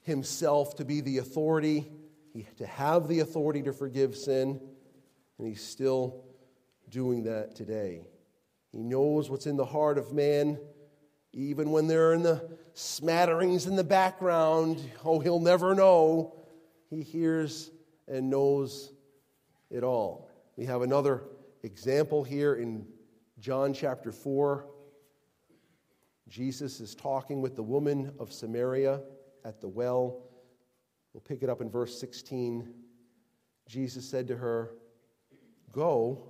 [0.03, 1.85] himself to be the authority,
[2.57, 4.59] to have the authority to forgive sin,
[5.37, 6.25] and he's still
[6.89, 8.07] doing that today.
[8.71, 10.59] He knows what's in the heart of man,
[11.31, 14.79] even when they're in the smatterings in the background.
[15.03, 16.35] Oh, he'll never know.
[16.89, 17.71] He hears
[18.07, 18.91] and knows
[19.69, 20.29] it all.
[20.55, 21.23] We have another
[21.63, 22.85] example here in
[23.39, 24.65] John chapter 4.
[26.29, 29.01] Jesus is talking with the woman of Samaria
[29.43, 30.23] at the well.
[31.13, 32.73] We'll pick it up in verse 16.
[33.67, 34.71] Jesus said to her,
[35.71, 36.23] Go,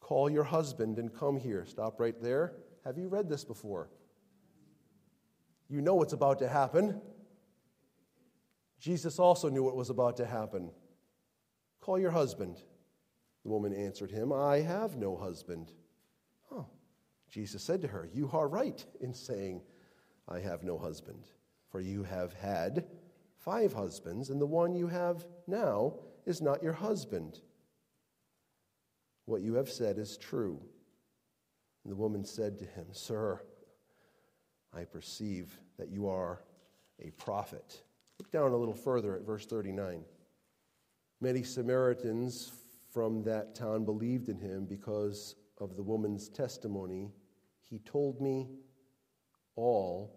[0.00, 1.64] call your husband and come here.
[1.66, 2.54] Stop right there.
[2.84, 3.90] Have you read this before?
[5.68, 7.00] You know what's about to happen.
[8.78, 10.70] Jesus also knew what was about to happen.
[11.80, 12.58] Call your husband.
[13.42, 15.72] The woman answered him, I have no husband.
[17.30, 19.62] Jesus said to her, You are right in saying,
[20.28, 21.26] I have no husband.
[21.70, 22.86] For you have had
[23.38, 27.40] five husbands, and the one you have now is not your husband.
[29.24, 30.60] What you have said is true.
[31.84, 33.40] And the woman said to him, Sir,
[34.72, 36.42] I perceive that you are
[37.00, 37.82] a prophet.
[38.18, 40.04] Look down a little further at verse 39.
[41.20, 42.52] Many Samaritans
[42.92, 47.12] from that town believed in him because of the woman's testimony.
[47.62, 48.48] He told me
[49.56, 50.16] all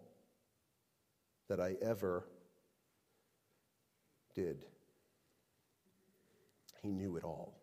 [1.47, 2.25] that I ever
[4.35, 4.65] did.
[6.81, 7.59] He knew it all.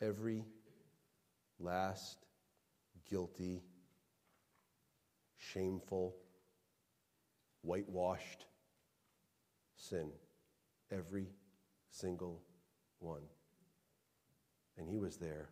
[0.00, 0.44] Every
[1.60, 2.26] last
[3.08, 3.62] guilty,
[5.38, 6.16] shameful,
[7.62, 8.46] whitewashed
[9.76, 10.10] sin.
[10.90, 11.28] Every
[11.90, 12.42] single
[12.98, 13.22] one.
[14.78, 15.50] And he was there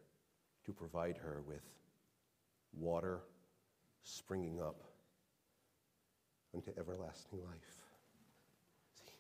[0.65, 1.63] to provide her with
[2.73, 3.21] water
[4.03, 4.83] springing up
[6.55, 7.85] unto everlasting life.
[9.05, 9.13] See,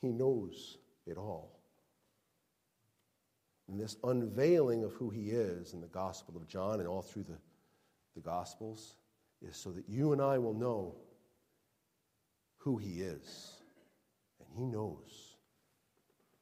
[0.00, 1.60] he knows it all.
[3.68, 7.24] And this unveiling of who he is in the Gospel of John and all through
[7.24, 7.38] the,
[8.16, 8.96] the Gospels
[9.46, 10.96] is so that you and I will know
[12.58, 13.52] who he is.
[14.40, 15.36] And he knows.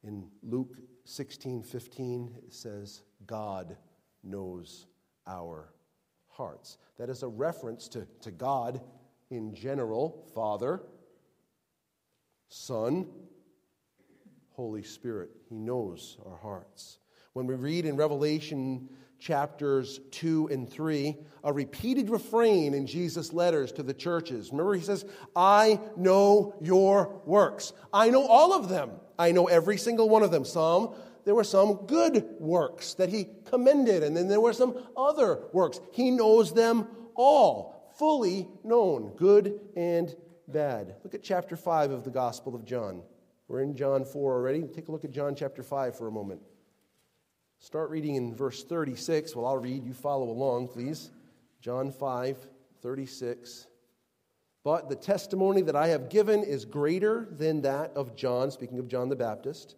[0.03, 0.77] In Luke
[1.09, 3.79] 16 15, says, God
[4.23, 4.87] knows
[5.27, 5.73] our
[6.29, 6.77] hearts.
[6.99, 8.83] That is a reference to, to God
[9.31, 10.83] in general Father,
[12.49, 13.07] Son,
[14.51, 15.31] Holy Spirit.
[15.49, 16.99] He knows our hearts.
[17.33, 23.73] When we read in Revelation chapters 2 and 3, a repeated refrain in Jesus' letters
[23.73, 24.51] to the churches.
[24.51, 25.05] Remember, he says,
[25.35, 27.73] I know your works.
[27.93, 28.93] I know all of them.
[29.19, 30.45] I know every single one of them.
[30.45, 35.41] Some, there were some good works that he commended, and then there were some other
[35.53, 35.81] works.
[35.93, 40.15] He knows them all, fully known, good and
[40.47, 40.95] bad.
[41.05, 43.03] Look at chapter 5 of the Gospel of John.
[43.49, 44.63] We're in John 4 already.
[44.63, 46.41] Take a look at John chapter 5 for a moment.
[47.61, 49.35] Start reading in verse 36.
[49.35, 49.85] Well, I'll read.
[49.85, 51.11] You follow along, please.
[51.61, 52.39] John 5,
[52.83, 53.67] 36.
[54.63, 58.87] But the testimony that I have given is greater than that of John, speaking of
[58.87, 59.77] John the Baptist.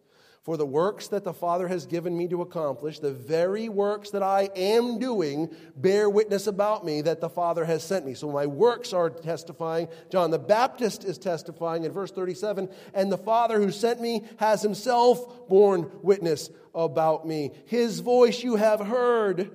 [0.50, 4.24] For the works that the Father has given me to accomplish, the very works that
[4.24, 8.14] I am doing, bear witness about me that the Father has sent me.
[8.14, 9.86] So my works are testifying.
[10.10, 14.60] John the Baptist is testifying in verse 37 and the Father who sent me has
[14.60, 17.52] himself borne witness about me.
[17.66, 19.52] His voice you have heard.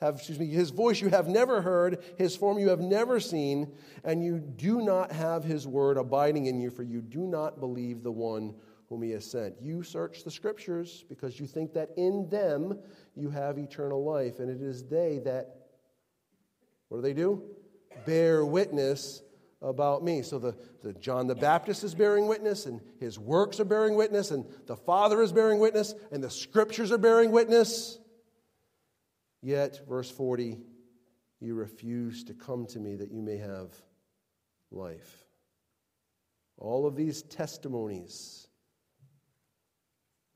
[0.00, 3.74] Have, excuse me, his voice you have never heard, his form you have never seen,
[4.04, 8.02] and you do not have his word abiding in you, for you do not believe
[8.02, 8.54] the one
[8.88, 9.60] whom he has sent.
[9.60, 12.78] You search the scriptures because you think that in them
[13.14, 15.56] you have eternal life, and it is they that,
[16.88, 17.42] what do they do?
[18.06, 19.22] Bear witness
[19.60, 20.22] about me.
[20.22, 24.30] So the, the John the Baptist is bearing witness, and his works are bearing witness,
[24.30, 27.98] and the Father is bearing witness, and the scriptures are bearing witness.
[29.42, 30.58] Yet, verse 40,
[31.40, 33.72] you refuse to come to me that you may have
[34.70, 35.24] life.
[36.56, 38.47] All of these testimonies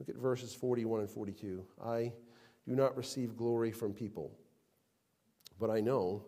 [0.02, 1.64] Look at verses 41 and 42.
[1.80, 2.12] I
[2.66, 4.32] do not receive glory from people.
[5.60, 6.24] But I know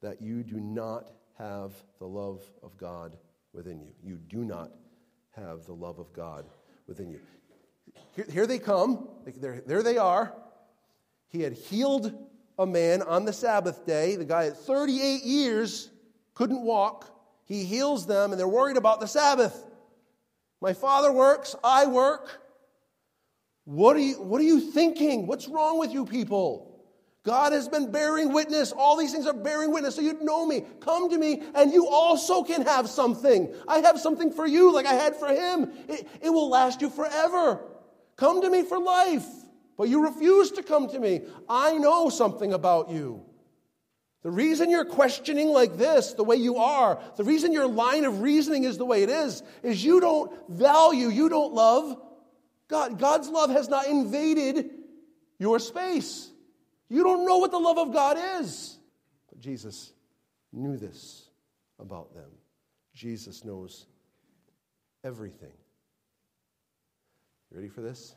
[0.00, 3.16] that you do not have the love of God
[3.52, 3.88] within you.
[4.00, 4.70] You do not
[5.32, 6.46] have the love of God
[6.86, 7.18] within you.
[8.14, 9.08] Here, here they come.
[9.26, 10.32] There, there they are.
[11.30, 12.14] He had healed
[12.60, 14.14] a man on the Sabbath day.
[14.14, 15.90] The guy at 38 years
[16.34, 17.10] couldn't walk.
[17.44, 19.66] He heals them, and they're worried about the Sabbath.
[20.60, 22.39] My father works, I work.
[23.70, 25.28] What are you, what are you thinking?
[25.28, 26.82] What's wrong with you people?
[27.22, 28.72] God has been bearing witness.
[28.72, 29.94] All these things are bearing witness.
[29.94, 30.64] So you know me.
[30.80, 33.54] Come to me, and you also can have something.
[33.68, 35.70] I have something for you, like I had for him.
[35.88, 37.60] It, it will last you forever.
[38.16, 39.28] Come to me for life.
[39.78, 41.20] But you refuse to come to me.
[41.48, 43.22] I know something about you.
[44.24, 48.20] The reason you're questioning like this, the way you are, the reason your line of
[48.20, 51.96] reasoning is the way it is, is you don't value, you don't love
[52.70, 52.98] God.
[52.98, 54.70] God's love has not invaded
[55.38, 56.30] your space.
[56.88, 58.78] You don't know what the love of God is.
[59.28, 59.92] But Jesus
[60.52, 61.28] knew this
[61.78, 62.30] about them.
[62.94, 63.86] Jesus knows
[65.04, 65.52] everything.
[67.50, 68.14] You ready for this?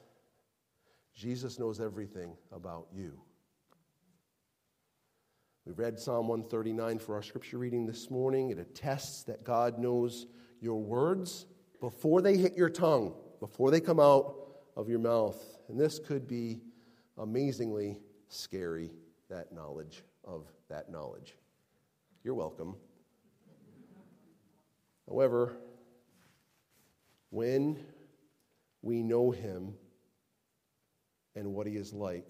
[1.16, 3.20] Jesus knows everything about you.
[5.66, 8.50] We read Psalm 139 for our scripture reading this morning.
[8.50, 10.28] It attests that God knows
[10.60, 11.46] your words
[11.80, 14.43] before they hit your tongue, before they come out
[14.76, 15.42] of your mouth.
[15.68, 16.62] And this could be
[17.18, 18.92] amazingly scary,
[19.30, 21.36] that knowledge of that knowledge.
[22.24, 22.76] You're welcome.
[25.08, 25.58] However,
[27.30, 27.78] when
[28.82, 29.74] we know Him
[31.36, 32.30] and what He is like,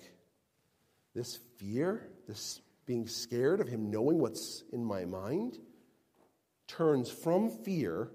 [1.13, 5.59] this fear, this being scared of Him knowing what's in my mind,
[6.67, 8.09] turns from fear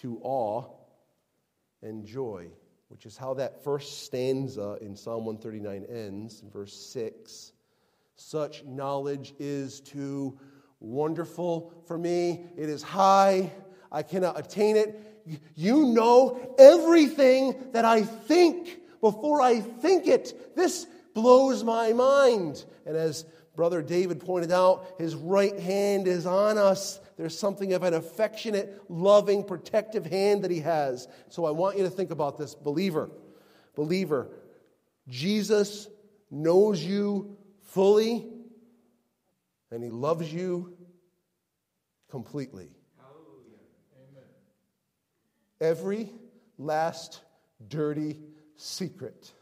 [0.00, 0.77] to awe
[1.82, 2.50] and joy
[2.88, 7.52] which is how that first stanza in Psalm 139 ends, verse 6.
[8.16, 10.38] Such knowledge is too
[10.80, 12.46] wonderful for me.
[12.56, 13.52] It is high.
[13.92, 15.00] I cannot attain it.
[15.54, 20.56] You know everything that I think before I think it.
[20.56, 22.64] This blows my mind.
[22.86, 27.00] And as Brother David pointed out, his right hand is on us.
[27.18, 31.08] There's something of an affectionate, loving, protective hand that he has.
[31.28, 33.10] So I want you to think about this, believer.
[33.74, 34.28] Believer,
[35.08, 35.88] Jesus
[36.30, 38.24] knows you fully
[39.72, 40.76] and he loves you
[42.08, 42.70] completely.
[45.60, 46.12] Every
[46.56, 47.20] last
[47.66, 48.20] dirty
[48.54, 49.32] secret.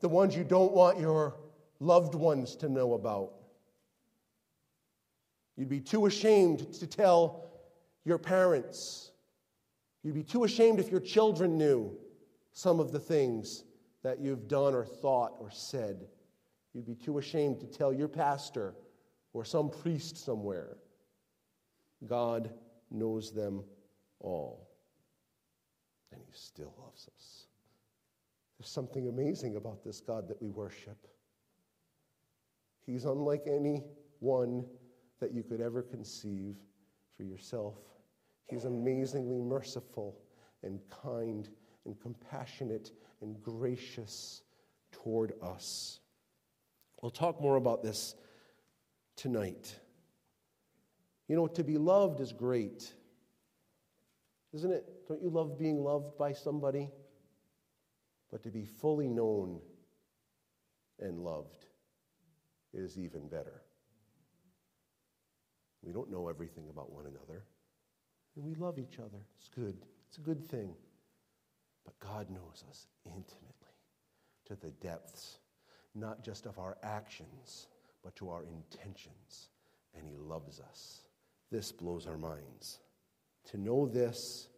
[0.00, 1.34] The ones you don't want your
[1.80, 3.41] loved ones to know about.
[5.56, 7.50] You'd be too ashamed to tell
[8.04, 9.12] your parents.
[10.02, 11.96] You'd be too ashamed if your children knew
[12.52, 13.64] some of the things
[14.02, 16.06] that you've done or thought or said.
[16.72, 18.74] You'd be too ashamed to tell your pastor
[19.32, 20.76] or some priest somewhere.
[22.06, 22.50] God
[22.90, 23.62] knows them
[24.20, 24.68] all.
[26.12, 27.46] And He still loves us.
[28.58, 31.06] There's something amazing about this God that we worship.
[32.86, 33.82] He's unlike any
[34.20, 34.64] one
[35.22, 36.56] that you could ever conceive
[37.16, 37.76] for yourself.
[38.48, 40.18] He's amazingly merciful
[40.64, 41.48] and kind
[41.84, 44.42] and compassionate and gracious
[44.90, 46.00] toward us.
[47.00, 48.16] We'll talk more about this
[49.14, 49.78] tonight.
[51.28, 52.92] You know, to be loved is great,
[54.52, 55.06] isn't it?
[55.06, 56.90] Don't you love being loved by somebody?
[58.32, 59.60] But to be fully known
[60.98, 61.66] and loved
[62.74, 63.61] is even better.
[65.82, 67.44] We don't know everything about one another.
[68.36, 69.26] And we love each other.
[69.38, 69.76] It's good.
[70.08, 70.74] It's a good thing.
[71.84, 73.52] But God knows us intimately
[74.46, 75.38] to the depths,
[75.94, 77.66] not just of our actions,
[78.02, 79.48] but to our intentions.
[79.94, 81.02] And He loves us.
[81.50, 82.78] This blows our minds.
[83.50, 84.48] To know this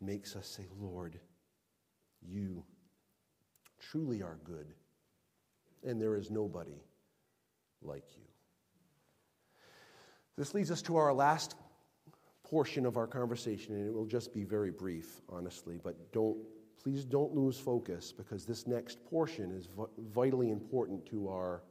[0.00, 1.18] makes us say, Lord,
[2.22, 2.64] you
[3.80, 4.72] truly are good,
[5.84, 6.82] and there is nobody
[7.82, 8.25] like you.
[10.36, 11.54] This leads us to our last
[12.44, 16.36] portion of our conversation, and it will just be very brief, honestly, but don't,
[16.82, 19.68] please don't lose focus because this next portion is
[19.98, 21.62] vitally important to our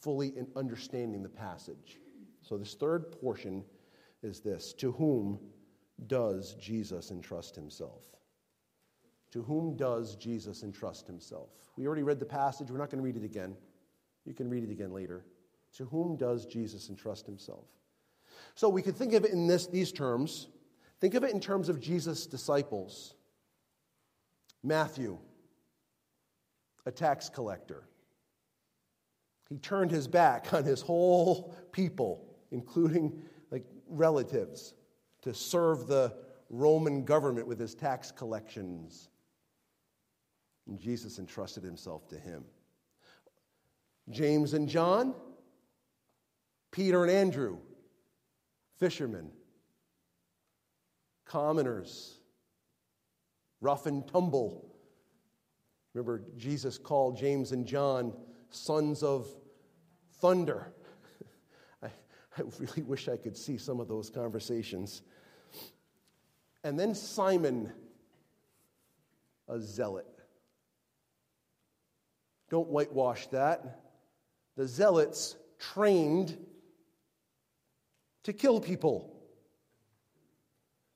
[0.00, 2.00] fully understanding the passage.
[2.42, 3.64] So, this third portion
[4.22, 5.38] is this To whom
[6.06, 8.04] does Jesus entrust himself?
[9.32, 11.50] To whom does Jesus entrust himself?
[11.76, 12.70] We already read the passage.
[12.70, 13.56] We're not going to read it again.
[14.24, 15.24] You can read it again later.
[15.76, 17.66] To whom does Jesus entrust himself?
[18.54, 20.48] So we could think of it in this, these terms.
[21.00, 23.14] Think of it in terms of Jesus' disciples.
[24.62, 25.18] Matthew,
[26.86, 27.84] a tax collector.
[29.48, 34.74] He turned his back on his whole people, including like relatives,
[35.22, 36.14] to serve the
[36.48, 39.10] Roman government with his tax collections.
[40.66, 42.44] And Jesus entrusted himself to him.
[44.08, 45.14] James and John,
[46.76, 47.56] Peter and Andrew,
[48.78, 49.30] fishermen,
[51.24, 52.18] commoners,
[53.62, 54.76] rough and tumble.
[55.94, 58.12] Remember, Jesus called James and John
[58.50, 59.26] sons of
[60.20, 60.74] thunder.
[61.82, 65.00] I, I really wish I could see some of those conversations.
[66.62, 67.72] And then Simon,
[69.48, 70.06] a zealot.
[72.50, 73.80] Don't whitewash that.
[74.58, 76.36] The zealots trained
[78.26, 79.08] to kill people.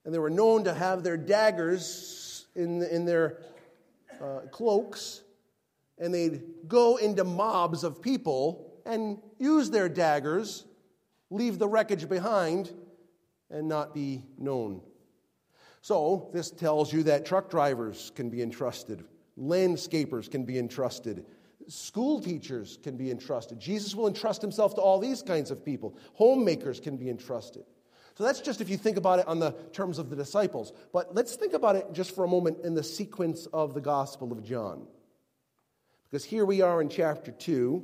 [0.05, 3.39] And they were known to have their daggers in, in their
[4.21, 5.23] uh, cloaks,
[5.97, 10.65] and they'd go into mobs of people and use their daggers,
[11.31, 12.73] leave the wreckage behind,
[13.49, 14.81] and not be known.
[15.83, 19.05] So, this tells you that truck drivers can be entrusted,
[19.39, 21.25] landscapers can be entrusted,
[21.71, 23.59] school teachers can be entrusted.
[23.61, 25.97] Jesus will entrust himself to all these kinds of people.
[26.15, 27.65] Homemakers can be entrusted.
[28.17, 30.73] So that's just if you think about it on the terms of the disciples.
[30.93, 34.33] But let's think about it just for a moment in the sequence of the Gospel
[34.33, 34.87] of John.
[36.11, 37.83] Because here we are in chapter 2,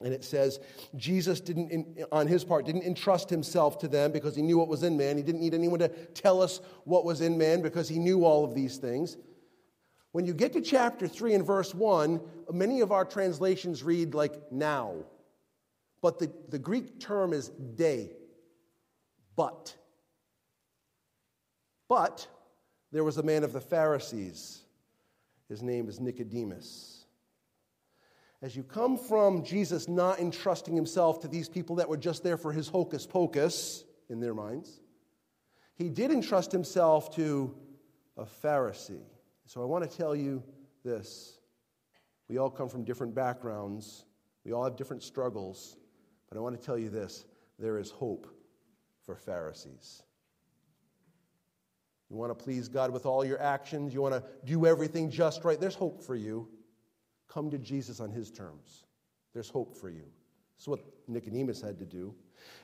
[0.00, 0.58] and it says
[0.96, 4.82] Jesus didn't, on his part, didn't entrust himself to them because he knew what was
[4.82, 5.18] in man.
[5.18, 8.44] He didn't need anyone to tell us what was in man because he knew all
[8.44, 9.18] of these things.
[10.12, 12.20] When you get to chapter 3 and verse 1,
[12.52, 14.96] many of our translations read like now.
[16.02, 18.10] But the, the Greek term is de.
[19.36, 19.74] But.
[21.88, 22.26] But
[22.90, 24.60] there was a man of the Pharisees.
[25.48, 27.06] His name is Nicodemus.
[28.42, 32.36] As you come from Jesus not entrusting himself to these people that were just there
[32.36, 34.80] for his hocus pocus in their minds,
[35.74, 37.54] he did entrust himself to
[38.16, 39.11] a Pharisee.
[39.52, 40.42] So I want to tell you
[40.82, 41.38] this.
[42.30, 44.06] We all come from different backgrounds,
[44.46, 45.76] we all have different struggles,
[46.30, 47.26] but I want to tell you this
[47.58, 48.26] there is hope
[49.04, 50.04] for Pharisees.
[52.08, 55.44] You want to please God with all your actions, you want to do everything just
[55.44, 56.48] right, there's hope for you.
[57.28, 58.86] Come to Jesus on his terms.
[59.34, 60.06] There's hope for you.
[60.56, 62.14] That's what Nicodemus had to do.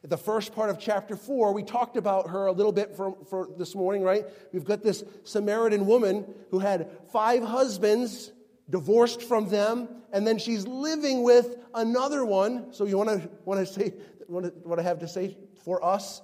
[0.04, 3.16] At the first part of chapter 4, we talked about her a little bit for,
[3.28, 4.24] for this morning, right?
[4.52, 8.32] We've got this Samaritan woman who had five husbands,
[8.70, 12.72] divorced from them, and then she's living with another one.
[12.72, 13.94] So you want to want to say
[14.28, 16.22] what I have to say for us?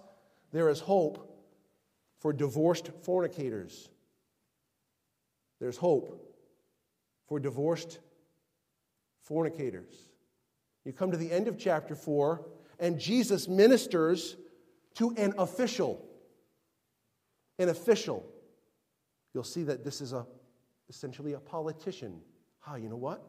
[0.53, 1.31] There is hope
[2.21, 3.89] for divorced fornicators.
[5.61, 6.21] There's hope
[7.27, 7.99] for divorced
[9.23, 9.95] fornicators.
[10.85, 12.45] You come to the end of chapter 4,
[12.79, 14.37] and Jesus ministers
[14.95, 16.05] to an official.
[17.59, 18.25] An official.
[19.33, 20.27] You'll see that this is a,
[20.89, 22.21] essentially a politician.
[22.67, 23.25] Ah, you know what?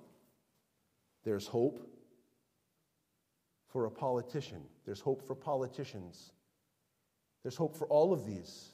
[1.24, 1.88] There's hope
[3.68, 4.62] for a politician.
[4.86, 6.32] There's hope for politicians.
[7.44, 8.70] There's hope for all of these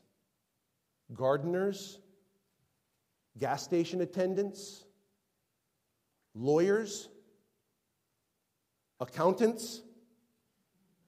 [1.13, 1.99] gardeners,
[3.37, 4.85] gas station attendants,
[6.35, 7.09] lawyers,
[8.99, 9.81] accountants,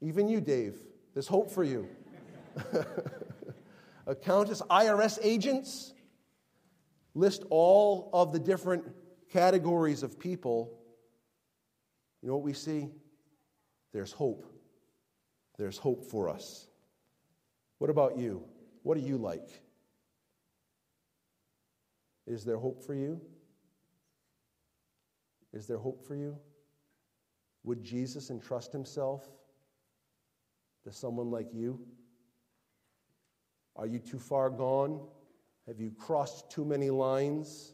[0.04, 0.76] even you, Dave.
[1.14, 1.88] There's hope for you.
[4.08, 5.94] accountants, IRS agents.
[7.16, 8.84] List all of the different
[9.32, 10.78] categories of people.
[12.22, 12.90] You know what we see?
[13.94, 14.46] There's hope.
[15.58, 16.68] There's hope for us.
[17.78, 18.44] What about you?
[18.82, 19.62] What are you like?
[22.26, 23.22] Is there hope for you?
[25.54, 26.38] Is there hope for you?
[27.64, 29.30] Would Jesus entrust himself
[30.84, 31.80] to someone like you?
[33.76, 35.02] Are you too far gone?
[35.68, 37.74] Have you crossed too many lines?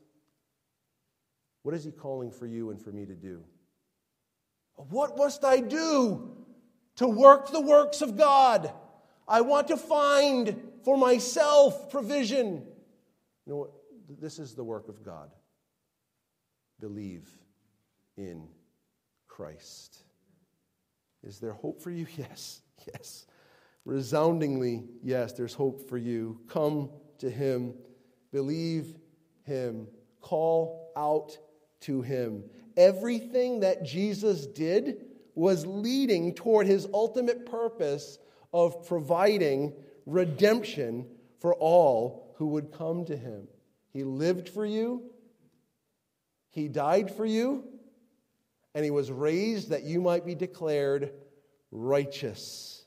[1.63, 3.43] What is he calling for you and for me to do?
[4.75, 6.37] What must I do
[6.95, 8.71] to work the works of God?
[9.27, 12.63] I want to find for myself provision.
[13.45, 13.71] You know what?
[14.19, 15.29] This is the work of God.
[16.79, 17.29] Believe
[18.17, 18.47] in
[19.27, 19.97] Christ.
[21.23, 22.07] Is there hope for you?
[22.17, 22.61] Yes,
[22.93, 23.25] yes.
[23.85, 26.39] Resoundingly, yes, there's hope for you.
[26.47, 27.73] Come to Him,
[28.31, 28.95] believe
[29.43, 29.87] Him,
[30.21, 31.37] call out
[31.81, 32.43] to Him.
[32.77, 35.05] Everything that Jesus did
[35.35, 38.19] was leading toward His ultimate purpose
[38.53, 39.73] of providing
[40.05, 41.07] redemption
[41.39, 43.47] for all who would come to Him.
[43.91, 45.03] He lived for you,
[46.51, 47.63] He died for you,
[48.75, 51.11] and he was raised that you might be declared
[51.71, 52.85] righteous.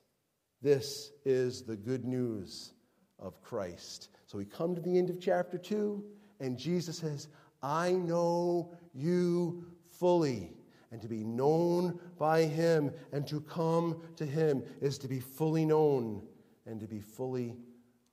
[0.61, 2.73] This is the good news
[3.19, 4.09] of Christ.
[4.27, 6.05] So we come to the end of chapter 2,
[6.41, 7.29] and Jesus says,
[7.63, 10.53] I know you fully.
[10.91, 15.65] And to be known by him and to come to him is to be fully
[15.65, 16.23] known
[16.67, 17.57] and to be fully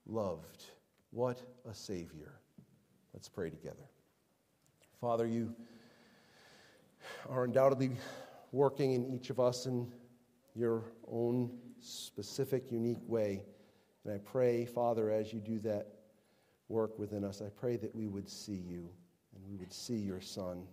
[0.05, 0.63] loved.
[1.11, 2.39] What a Savior.
[3.13, 3.89] Let's pray together.
[5.01, 5.53] Father, you
[7.27, 7.91] are undoubtedly
[8.51, 9.91] working in each of us in
[10.55, 13.45] your own specific, unique way.
[14.03, 15.87] And I pray, Father, as you do that
[16.67, 18.89] work within us, I pray that we would see you
[19.35, 20.63] and we would see your Son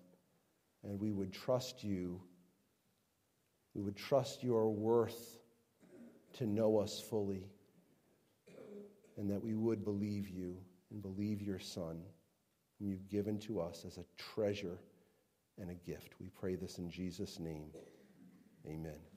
[0.82, 2.20] and we would trust you.
[3.74, 5.38] We would trust your worth
[6.34, 7.44] to know us fully
[9.16, 10.56] and that we would believe you
[10.90, 12.02] and believe your Son,
[12.78, 14.78] whom you've given to us as a treasure
[15.58, 16.14] and a gift.
[16.20, 17.70] We pray this in Jesus' name.
[18.66, 19.06] Amen.